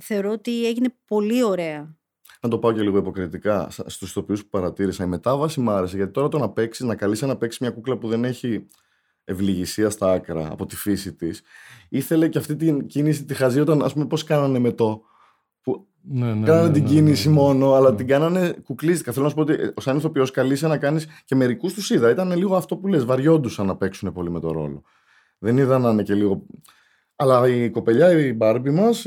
[0.00, 1.96] θεωρώ ότι έγινε πολύ ωραία.
[2.40, 5.04] Να το πάω και λίγο υποκριτικά στους ηθοποιού που παρατήρησα.
[5.04, 7.98] Η μετάβαση μου άρεσε γιατί τώρα το να παίξεις, να καλείσαι να παίξεις μια κούκλα
[7.98, 8.66] που δεν έχει
[9.28, 11.42] ευληγησίας στα άκρα από τη φύση της,
[11.88, 15.00] ήθελε και αυτή την κίνηση τη χαζή όταν, ας πούμε, πώς κάνανε με το.
[15.62, 17.40] Που Ναι, ναι, κάνανε ναι, την ναι, κίνηση ναι, ναι.
[17.40, 17.96] μόνο, αλλά Ναι.
[17.96, 19.12] την κάνανε κουκλίστικα.
[19.12, 22.10] Θέλω να σου πω ότι ε, σαν ηθοποιός καλείσαι να κάνεις και μερικούς τους είδα.
[22.10, 24.82] Ήταν λίγο αυτό που λες, βαριόντουσαν να παίξουν πολύ με το ρόλο.
[25.38, 26.46] Δεν είδα να είναι και λίγο.
[27.16, 29.06] Αλλά η κοπελιά, η Barbie μας,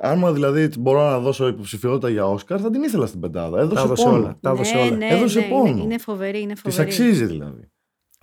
[0.00, 3.56] άμα δηλαδή μπορώ να δώσω υποψηφιότητα για Όσκαρ, θα την ήθελα στην πεντάδα.
[3.56, 4.16] Τα Έδωσε έδωσε πόνο.
[4.16, 4.36] όλα.
[4.40, 4.96] Τα έδωσε ναι, όλα.
[4.96, 5.66] ναι, Έδωσε ναι, πόνο.
[5.68, 6.82] Είναι, είναι φοβερή, είναι Της φοβερή.
[6.88, 7.71] αξίζει δηλαδή.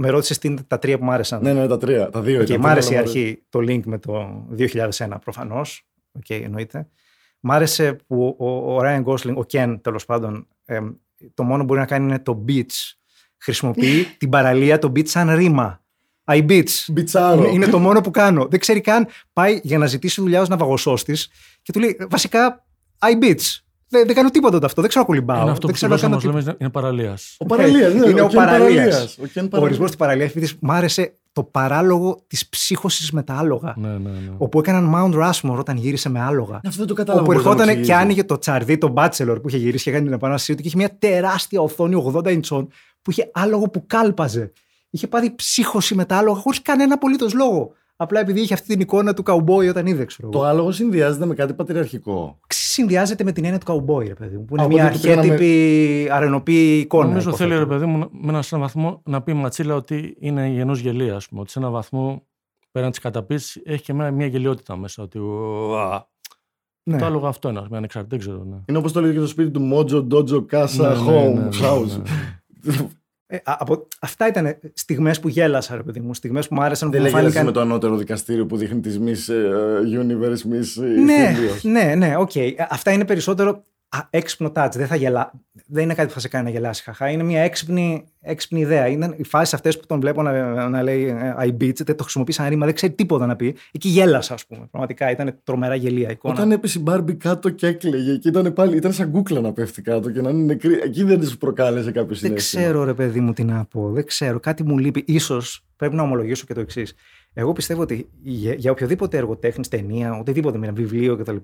[0.02, 1.42] Με ρώτησες τα τρία που μου άρεσαν.
[1.42, 2.10] Ναι, ναι, τα τρία.
[2.10, 2.60] Τα δύο Και ήταν.
[2.60, 5.88] μ' άρεσε η Θέλω να αρχή το link με το 2001 προφανώς.
[6.12, 6.88] Οκ, εννοείται.
[7.40, 10.92] Μ' άρεσε που ο, ο Ryan Gosling, ο Ken τέλος πάντων, εμ,
[11.34, 12.94] το μόνο που μπορεί να κάνει είναι το beach.
[13.38, 15.84] Χρησιμοποιεί την παραλία το beach σαν ρήμα.
[16.26, 16.86] I beach.
[16.88, 17.44] Μπιτσάρο.
[17.44, 18.48] Είναι, είναι το μόνο που κάνω.
[18.48, 19.08] Δεν ξέρει καν.
[19.34, 21.18] Πάει για να ζητήσει δουλειά ως ναυαγοσώστη
[21.62, 22.66] και του λέει Βασικά,
[23.00, 23.58] I beach.
[23.90, 24.82] Δεν, δεν κάνω τίποτα ούτε αυτό.
[24.82, 25.42] Δεν ξέρω να κολυμπάω.
[25.42, 26.46] Είναι αυτό δεν που ξέρω στη να γλώσσα κάνω μας τίποτα.
[26.46, 27.36] λέμε είναι παραλίας.
[27.40, 28.76] Ο παραλίας, ναι, Είναι ο Ken παραλίας.
[28.76, 29.18] Παραλίας.
[29.18, 29.62] Ο Ken Ο Παραλίας.
[29.62, 33.74] ορισμό του παραλία μ' άρεσε το παράλογο της ψύχωσης με τα άλογα.
[33.78, 34.20] Ναι, ναι, ναι.
[34.38, 36.56] Όπου έκαναν Mount Rushmore όταν γύρισε με άλογα.
[36.56, 37.26] Αυτό δεν το κατάλαβα.
[37.26, 38.04] Όπου πώς να το ερχόταν και εξηγήσει.
[38.04, 40.78] άνοιγε το τσαρδί, το Bachelor που είχε γυρίσει και έκανε την επανάστασή του και είχε
[40.78, 42.68] μια τεράστια οθόνη 80 ιντσών
[43.02, 44.52] που είχε άλογο που κάλπαζε.
[44.90, 47.72] Είχε πάθει ψύχωση με τα άλογα χωρίς κανένα απολύτως λόγο.
[48.02, 50.40] Απλά επειδή είχε αυτή την εικόνα του καουμπόι όταν είδε, ξέρω εγώ.
[50.40, 52.40] Το άλογο συνδυάζεται με κάτι πατριαρχικό.
[52.48, 54.46] Συνδυάζεται με την έννοια του καουμπόι, ρε παιδί μου.
[54.46, 57.08] Που είναι Από μια τότε που πήγαμε- αρχέτυπη αρενοπή εικόνα.
[57.08, 57.80] Νομίζω θέλει, ρε υποθέτω.
[57.80, 61.16] παιδί μου, με ένα σε έναν βαθμό να πει η Ματσίλα ότι είναι γενός γελία,
[61.16, 61.42] ας πούμε.
[61.42, 62.24] Ότι σε έναν βαθμό
[62.72, 65.04] πέραν της καταπίεση έχει και μια, μια γελιότητα μέσα.
[65.04, 65.20] Ότι.
[65.20, 66.10] ουα,
[66.84, 66.98] Ναι.
[66.98, 68.44] Το άλογο αυτό είναι, με ανεξάρτητο, δεν ξέρω.
[68.50, 68.58] Ναι.
[68.66, 71.40] Είναι όπως το λέει και το σπίτι του Mojo Dojo Casa Ναι, ναι, Home ναι,
[71.42, 72.02] ναι, House.
[73.30, 73.36] ναι.
[73.38, 76.14] Ε, α- από, αυτά ήταν στιγμές που γέλασα, ρε παιδί μου.
[76.14, 77.46] Στιγμές που μου άρεσαν, που Δεν μου λέγεται φάνηκαν.
[77.46, 81.60] με το ανώτερο δικαστήριο που δείχνει τη Miss ε, Universe, Miss ε, Ναι, Helios.
[81.62, 82.32] ναι, ναι, οκ.
[82.70, 83.60] Αυτά είναι περισσότερο α,
[84.10, 84.70] έξυπνο touch.
[84.74, 85.32] Δεν, θα γελά...
[85.68, 86.84] δεν είναι κάτι που θα σε κάνει να γελάσεις.
[86.84, 87.10] Χαχά.
[87.10, 88.88] Είναι μια έξυπνη, έξυπνη ιδέα.
[88.88, 92.04] Είναι οι φάσεις αυτές που τον βλέπω να, να λέει ε, I beach, δεν το
[92.04, 93.56] χρησιμοποιείς σαν ρήμα, δεν ξέρει τίποτα να πει.
[93.72, 94.68] Εκεί γέλασα, ας πούμε.
[94.72, 96.34] Πραγματικά ήταν τρομερά γελοία εικόνα.
[96.34, 99.82] Όταν έπεσε η Μπάρμπι κάτω και έκλαιγε και ήταν πάλι, ήταν σαν κούκλα να πέφτει
[99.82, 100.80] κάτω και να είναι νεκρή.
[100.84, 102.64] Εκεί δεν της προκάλεσε κάποιο Δεν συνέστημα.
[102.64, 103.92] ξέρω, ρε παιδί μου, τι να πω.
[103.92, 104.40] Δεν ξέρω.
[104.40, 105.20] Κάτι μου λείπει.
[105.20, 105.42] σω
[105.76, 106.94] πρέπει να ομολογήσω και το εξής.
[107.34, 111.36] Εγώ πιστεύω ότι για, για οποιοδήποτε έργο τέχνη, ταινία, οτιδήποτε, με ένα βιβλίο κτλ.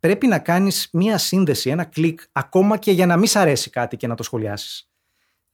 [0.00, 3.96] Πρέπει να κάνεις μία σύνδεση, ένα κλικ, ακόμα και για να μην σ' αρέσει κάτι
[3.96, 4.90] και να το σχολιάσεις.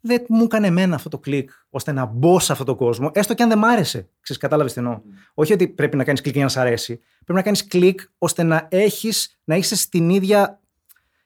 [0.00, 3.34] Δεν μου έκανε εμένα αυτό το κλικ ώστε να μπω σε αυτόν τον κόσμο, έστω
[3.34, 4.08] και αν δεν μ' άρεσε.
[4.20, 5.00] Ξέρεις, κατάλαβες τι εννοώ.
[5.34, 6.96] Όχι ότι πρέπει να κάνεις κλικ για να σ' αρέσει.
[6.96, 10.60] Πρέπει να κάνεις κλικ ώστε να έχεις, να είσαι στην ίδια,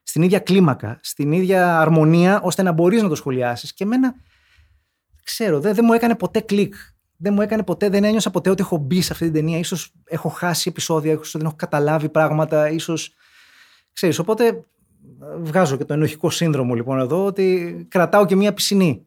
[0.02, 3.74] στην ίδια κλίμακα, στην ίδια αρμονία, ώστε να μπορείς να το σχολιάσεις.
[3.74, 4.14] Και εμένα,
[5.24, 6.74] ξέρω, δεν, δεν μου έκανε ποτέ κλικ.
[7.20, 9.58] Δεν μου έκανε ποτέ, δεν ένιωσα ποτέ ότι έχω μπει σε αυτή την ταινία.
[9.58, 13.14] Ίσως έχω χάσει επεισόδια, ίσως δεν έχω καταλάβει πράγματα, ίσως...
[13.92, 14.64] Ξέρεις, οπότε ε,
[15.38, 19.06] βγάζω και το ενοχικό σύνδρομο λοιπόν εδώ ότι κρατάω και μία πισινή.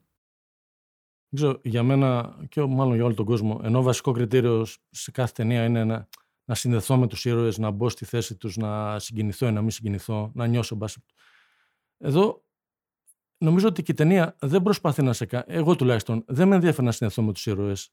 [1.29, 5.31] Δεν ξέρω, για μένα και μάλλον για όλο τον κόσμο, ενώ βασικό κριτήριο σε κάθε
[5.35, 6.07] ταινία είναι να,
[6.45, 9.69] να συνδεθώ με τους ήρωες, να μπω στη θέση τους, να συγκινηθώ ή να μην
[9.69, 10.73] συγκινηθώ, να νιώσω.
[10.73, 11.03] εν πάση-
[11.97, 12.43] Εδώ
[13.37, 15.43] νομίζω ότι και η ταινία δεν προσπαθεί να σε κάνει.
[15.47, 17.91] Εγώ τουλάχιστον δεν με ενδιαφέρει να συνδεθώ με τους ήρωες.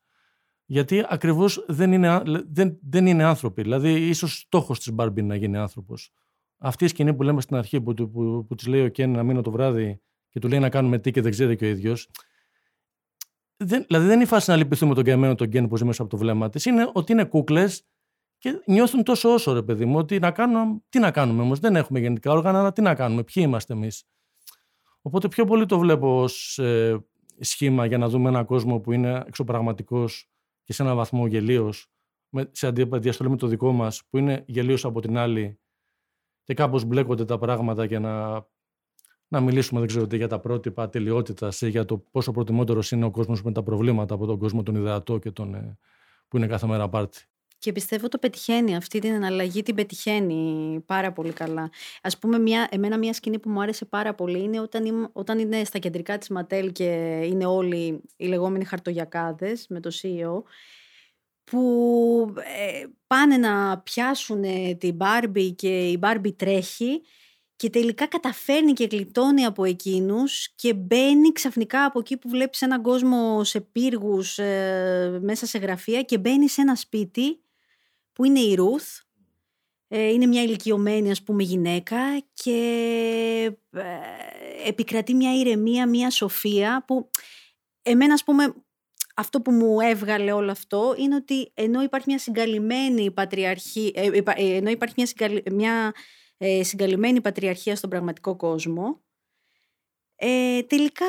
[0.71, 3.63] Γιατί ακριβώς δεν είναι, α- δεν, δεν είναι άνθρωποι.
[3.63, 6.11] Δηλαδή, ίσως στόχος της Μπάρμπι είναι να γίνει άνθρωπος.
[6.59, 9.11] Αυτή η σκηνή που λέμε στην αρχή που, του- που, που, της λέει ο Κέν
[9.11, 11.69] να μείνω το βράδυ και του λέει να κάνουμε τι και δεν ξέρει και ο
[11.69, 12.09] ίδιος
[13.57, 16.03] δεν, δηλαδή δεν είναι η φάση να λυπηθούμε τον καημένο τον Γκέν που ζει μέσα
[16.03, 16.65] από το βλέμμα της.
[16.65, 17.87] Είναι ότι είναι κούκλες
[18.39, 19.97] και νιώθουν τόσο όσο ρε παιδί μου.
[19.99, 23.25] Ότι να κάνουμε, τι να κάνουμε όμως, δεν έχουμε γεννητικά όργανα, αλλά τι να κάνουμε,
[23.25, 24.05] ποιοι είμαστε εμείς;
[25.03, 27.07] Οπότε πιο πολύ το βλέπω ως ε,
[27.41, 30.31] σχήμα για να δούμε έναν κόσμο που είναι εξωπραγματικός
[30.69, 31.93] και σε έναν βαθμό γελίος,
[32.51, 35.61] σε αντί- διαστολή με το δικό μας, που είναι γελίος από την άλλη
[36.43, 38.47] και κάπως μπλέκονται τα πράγματα για να
[39.29, 43.05] να μιλήσουμε, δεν ξέρω τι, για τα πρότυπα τελειότητα ή για το πόσο προτιμότερος είναι
[43.05, 45.79] ο κόσμος με τα προβλήματα από τον κόσμο τον ιδεατό και τον, ε,
[46.29, 47.25] που είναι κάθε μέρα πάρτι.
[47.59, 48.77] Και πιστεύω το πετυχαίνει.
[48.77, 51.71] Αυτή την εναλλαγή την πετυχαίνει πάρα πολύ καλά.
[52.03, 55.39] Ας πούμε, μια, εμένα μια σκηνή που μου άρεσε πάρα πολύ είναι όταν, είμαι- όταν
[55.39, 56.85] είναι στα κεντρικά της Ματέλ και
[57.25, 60.43] είναι όλοι οι λεγόμενοι χαρτογιακάδες με το CEO
[61.45, 64.43] που ε, πάνε να πιάσουν
[64.79, 67.01] την Μπάρμπι και η Μπάρμπι τρέχει
[67.57, 72.83] και τελικά καταφέρνει και γλιτώνει από εκείνους και μπαίνει ξαφνικά από εκεί που βλέπεις έναν
[72.83, 77.41] κόσμο σε πύργους ε, μέσα σε γραφεία και μπαίνει σε ένα σπίτι
[78.19, 78.99] που είναι η Ρουθ.
[79.89, 81.97] Ε, είναι μια ηλικιωμένη ας πούμε γυναίκα
[82.35, 82.53] και
[83.71, 83.83] ε,
[84.69, 87.11] επικρατεί μια ηρεμία, μια σοφία που
[87.83, 88.55] εμένα ας πούμε
[89.17, 94.39] αυτό που μου έβγαλε όλο αυτό είναι ότι ενώ υπάρχει μια συγκαλυμμένη πατριαρχή, ε, υπα-
[94.41, 95.95] ε, ενώ υπάρχει μια, συγκαλυ- μια
[96.39, 99.03] ε, συγκαλυμμένη πατριαρχία στον πραγματικό κόσμο,
[100.21, 101.05] ε, τελικά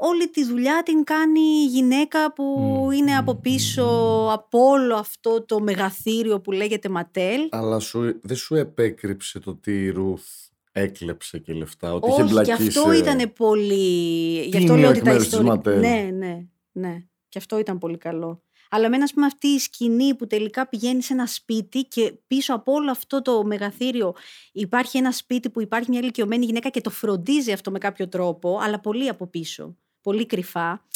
[0.00, 4.30] όλη τη δουλειά την κάνει η γυναίκα που Μμμ, είναι μμμ, από πίσω μμμ.
[4.30, 7.40] από όλο αυτό το μεγαθύριο που λέγεται Ματέλ.
[7.50, 10.24] Αλλά σου, δεν σου επέκρυψε το ότι η Ρουθ
[10.72, 14.40] έκλεψε και λεφτά, ότι είχε Όχι, μπλακεί και αυτό σε- ήταν πολύ.
[14.40, 15.54] Γι' αυτό Τίμιο λέω εκ ότι τα μέρους της ιστορικά.
[15.54, 15.80] Ματέλ.
[15.80, 16.96] Ναι, ναι, ναι.
[17.28, 18.42] Και αυτό ήταν πολύ καλό.
[18.70, 22.54] Αλλά εμένα, ας πούμε, αυτή η σκηνή που τελικά πηγαίνει σε ένα σπίτι και πίσω
[22.54, 24.14] από όλο αυτό το μεγαθύριο
[24.52, 28.58] υπάρχει ένα σπίτι που υπάρχει μια ηλικιωμένη γυναίκα και το φροντίζει αυτό με κάποιο τρόπο,
[28.62, 30.86] αλλά πολύ από πίσω, πολύ κρυφά.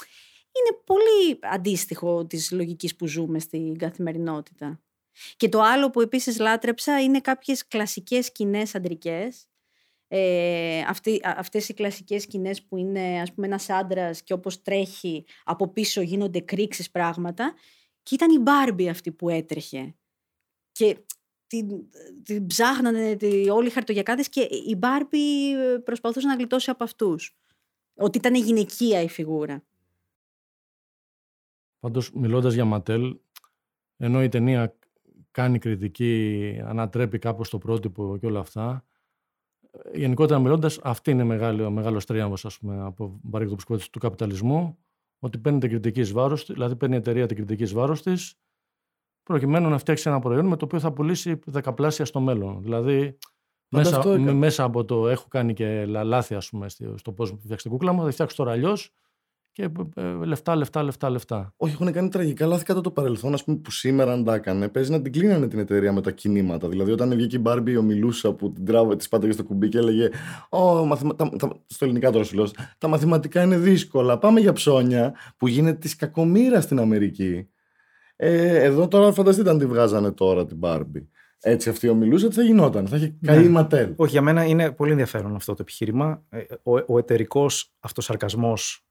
[0.54, 4.80] Είναι πολύ αντίστοιχο της λογικής που ζούμε στην καθημερινότητα.
[5.36, 9.46] Και το άλλο που επίσης λάτρεψα είναι κάποιες κλασικές σκηνές αντρικές.
[10.14, 14.62] Ε, αυτοί, α- αυτές οι κλασικές σκηνές που είναι ας πούμε ένας άντρας και όπως
[14.62, 17.54] τρέχει από πίσω γίνονται κρίξεις πράγματα
[18.02, 19.94] και ήταν η Μπάρμπι αυτή που έτρεχε.
[20.72, 20.98] Και
[21.46, 21.84] την,
[22.22, 27.36] την ψάχνανε τη- όλοι οι χαρτογιακάδες και η Μπάρμπι ε, προσπαθούσε να γλιτώσει από αυτούς.
[27.94, 29.64] Ότι ήταν γυναικεία η φιγούρα.
[31.78, 33.18] Πάντως, μιλώντας για Ματέλ,
[33.96, 34.78] ενώ η ταινία
[35.30, 38.86] κάνει κριτική, ανατρέπει κάπως το πρότυπο και όλα αυτά,
[39.92, 44.78] γενικότερα μιλώντας, αυτή είναι μεγάλο, ο μεγάλος τρίαμβος από παράδειγμα του καπιταλισμού,
[45.18, 48.34] ότι παίρνει την κριτική βάρος, δηλαδή παίρνει η εταιρεία την κριτική βάρος της,
[49.22, 52.62] προκειμένου να φτιάξει ένα προϊόν με το οποίο θα πουλήσει δεκαπλάσια στο μέλλον.
[52.62, 53.18] Δηλαδή,
[53.68, 57.92] μέσα, μέσα από το έχω κάνει και λάθη, ας πούμε, στο πώ φτιάξει την κούκλα
[57.92, 58.94] μου, θα φτιάξω τώρα αλλιώς
[59.52, 61.52] και ε, λεφτά, λεφτά, λεφτά, λεφτά.
[61.56, 64.68] Όχι, έχουν κάνει τραγικά λάθη κατά το παρελθόν, ας πούμε, που σήμερα αν τα έκανε,
[64.68, 66.68] παίζει να την κλείνανε την εταιρεία με τα κινήματα.
[66.68, 69.78] Δηλαδή, όταν βγήκε η Μπάρμπι, ο Μιλούσα που την τράβε, της πάταγε στο κουμπί και
[69.78, 70.08] έλεγε
[70.48, 71.14] Ω, μαθημα...
[71.14, 74.18] τα, τα, στο ελληνικά τώρα σου λέω, τα μαθηματικά είναι δύσκολα.
[74.18, 77.48] Πάμε για ψώνια που γίνεται της κακομήρα στην Αμερική.
[78.16, 81.08] Ε, εδώ τώρα φανταστείτε αν τη βγάζανε τώρα την Μπάρμπι.
[81.40, 82.86] Έτσι αυτή ο μιλούσε, τι θα γινόταν.
[82.86, 83.32] Θα είχε ναι.
[83.32, 83.92] καεί ματέλ.
[83.96, 86.22] Όχι, για μένα είναι πολύ ενδιαφέρον αυτό το επιχείρημα.
[86.28, 88.86] Ε, ο, ο εταιρικός αυτοσαρκασμός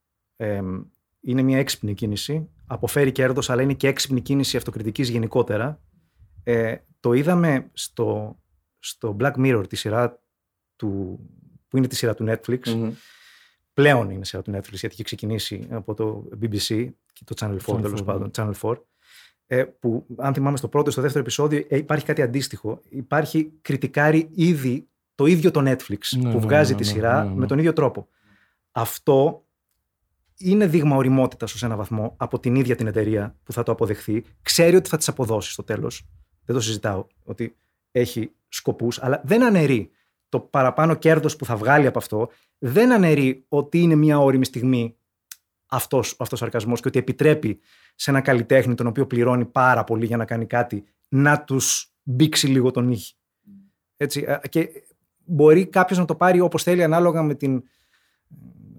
[1.22, 2.50] είναι μια έξυπνη κίνηση.
[2.68, 5.80] Αποφέρει κέρδος, αλλά είναι και έξυπνη κίνηση αυτοκριτικής γενικότερα.
[6.44, 8.40] Ε, το είδαμε στο,
[8.80, 10.22] στο Black Mirror, τη σειρά
[10.76, 11.20] του,
[11.68, 12.60] που είναι τη σειρά του Netflix.
[12.64, 12.92] mm
[13.74, 17.82] Πλέον είναι σειρά του Netflix, γιατί είχε ξεκινήσει από το BBC και το Channel 4,
[17.82, 18.32] τέλος πάντων.
[18.36, 18.76] Channel 4.
[19.48, 22.82] Ε, που, αν θυμάμαι, στο πρώτο ή στο δεύτερο επεισόδιο ε, υπάρχει κάτι αντίστοιχο.
[22.90, 27.48] Υπάρχει κριτικάρι ήδη το ίδιο το Netflix ναι, που ναι, βγάζει ναι, τη σειρά με
[27.48, 28.08] τον ίδιο τρόπο.
[28.72, 29.46] Αυτό
[30.44, 34.24] είναι δείγμα οριμότητας ως ένα βαθμό από την ίδια την εταιρεία που θα το αποδεχθεί.
[34.42, 36.08] Ξέρει ότι θα τις αποδώσει στο τέλος.
[36.46, 37.56] Δεν το συζητάω ότι
[37.92, 39.92] έχει σκοπούς, αλλά δεν αναιρεί
[40.30, 42.30] το παραπάνω κέρδος που θα βγάλει από αυτό.
[42.58, 44.96] Δεν αναιρεί ότι είναι μια όρημη στιγμή
[45.66, 47.60] αυτός ο σαρκασμός και ότι επιτρέπει
[47.96, 52.48] σε ένα καλλιτέχνη τον οποίο πληρώνει πάρα πολύ για να κάνει κάτι να τους μπήξει
[52.48, 53.16] λίγο τον ήχη.
[53.98, 54.70] Έτσι, και
[55.26, 57.64] μπορεί κάποιος να το πάρει όπως θέλει ανάλογα με την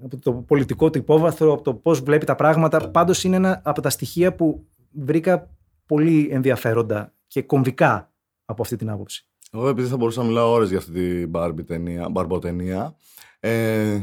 [0.04, 2.90] από το πολιτικό του υπόβαθρο, από το πώς βλέπει τα πράγματα.
[2.90, 5.50] Πάντως είναι ένα από τα στοιχεία που βρήκα
[5.86, 8.12] πολύ ενδιαφέροντα και κομβικά
[8.44, 9.26] από αυτή την άποψη.
[9.52, 12.96] Εγώ επειδή θα μπορούσα να μιλάω ώρες για αυτή την Barbie ταινία, μπαρμποτενία,
[13.40, 14.00] ε,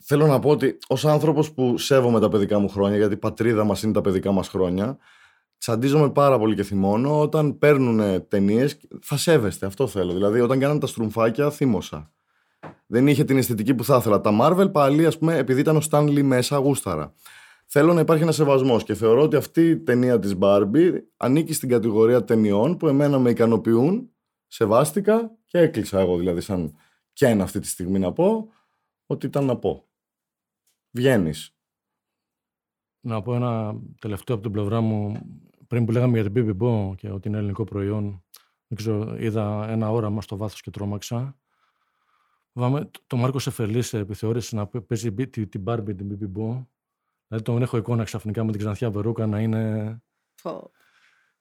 [0.00, 3.64] θέλω να πω ότι ως άνθρωπος που σέβομαι τα παιδικά μου χρόνια, γιατί η πατρίδα
[3.64, 4.98] μας είναι τα παιδικά μας χρόνια,
[5.58, 8.80] τσαντίζομαι πάρα πολύ και θυμώνω όταν παίρνουν ταινίες.
[9.02, 10.12] Θα σέβεστε, αυτό θέλω.
[10.12, 12.12] Δηλαδή, όταν κάνανε τα στρουμφάκια, θύμωσα
[12.92, 14.20] δεν είχε την αισθητική που θα ήθελα.
[14.20, 17.14] Τα Marvel πάλι, ας πούμε, επειδή ήταν ο Stanley μέσα, γούσταρα.
[17.66, 21.68] Θέλω να υπάρχει ένας σεβασμός και θεωρώ ότι αυτή η ταινία της Barbie ανήκει στην
[21.68, 24.10] κατηγορία ταινιών που εμένα με ικανοποιούν,
[24.46, 26.76] σεβάστηκα και έκλεισα εγώ δηλαδή, σαν
[27.12, 28.48] και ένα αυτή τη στιγμή να πω,
[29.06, 29.84] ότι ήταν να πω.
[30.90, 31.56] Βγαίνεις.
[33.00, 35.20] Να πω ένα τελευταίο από την πλευρά μου.
[35.66, 38.24] Πριν που λέγαμε για την BB και ότι είναι ελληνικό προϊόν,
[38.66, 41.36] δεν ξέρω, είδα ένα όραμα στο βάθος και τρόμαξα.
[42.52, 46.64] Βάμε, το Μάρκο Εφελή επιθεώρησε να παίζει την, την Barbie, την BB Bo.
[47.26, 50.02] Δηλαδή τον έχω εικόνα ξαφνικά με την ξανθιά Βερούκα να είναι.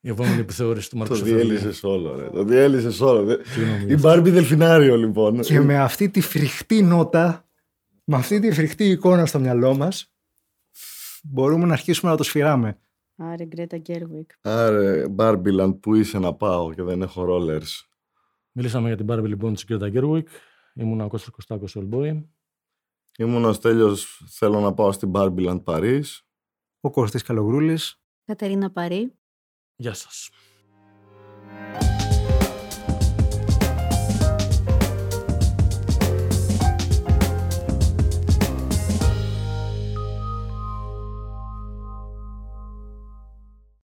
[0.03, 2.29] Η επόμενη επιθεώρηση του Μάρκο Το διέλυσες όλο, ρε.
[2.29, 3.31] Το διέλυσες όλο.
[3.87, 5.39] Η Barbie Δελφινάριο, λοιπόν.
[5.39, 7.45] Και με αυτή τη φρικτή νότα,
[8.03, 10.13] με αυτή τη φρικτή εικόνα στο μυαλό μας,
[11.23, 12.79] μπορούμε να αρχίσουμε να το σφυράμε.
[13.15, 14.31] Α ρε, Γκρέτα Γκέργουιγκ.
[14.41, 17.85] Α ρε, Barbie που είσαι να πάω και δεν έχω rollers.
[18.51, 20.27] Μιλήσαμε για την Barbie λοιπόν της Γκρέτα Γκέργουιγκ.
[20.73, 22.29] Ήμουν ο Κώστας Κωστάκος Oldboy.
[23.17, 26.25] Ήμουν ο Στέλιος, θέλω να πάω στην Barbieland Παρίς.
[26.79, 28.01] Ο Κώστης Καλογρούλης.
[28.25, 29.13] Κατερίνα Παρή.
[29.75, 30.29] Γεια σας.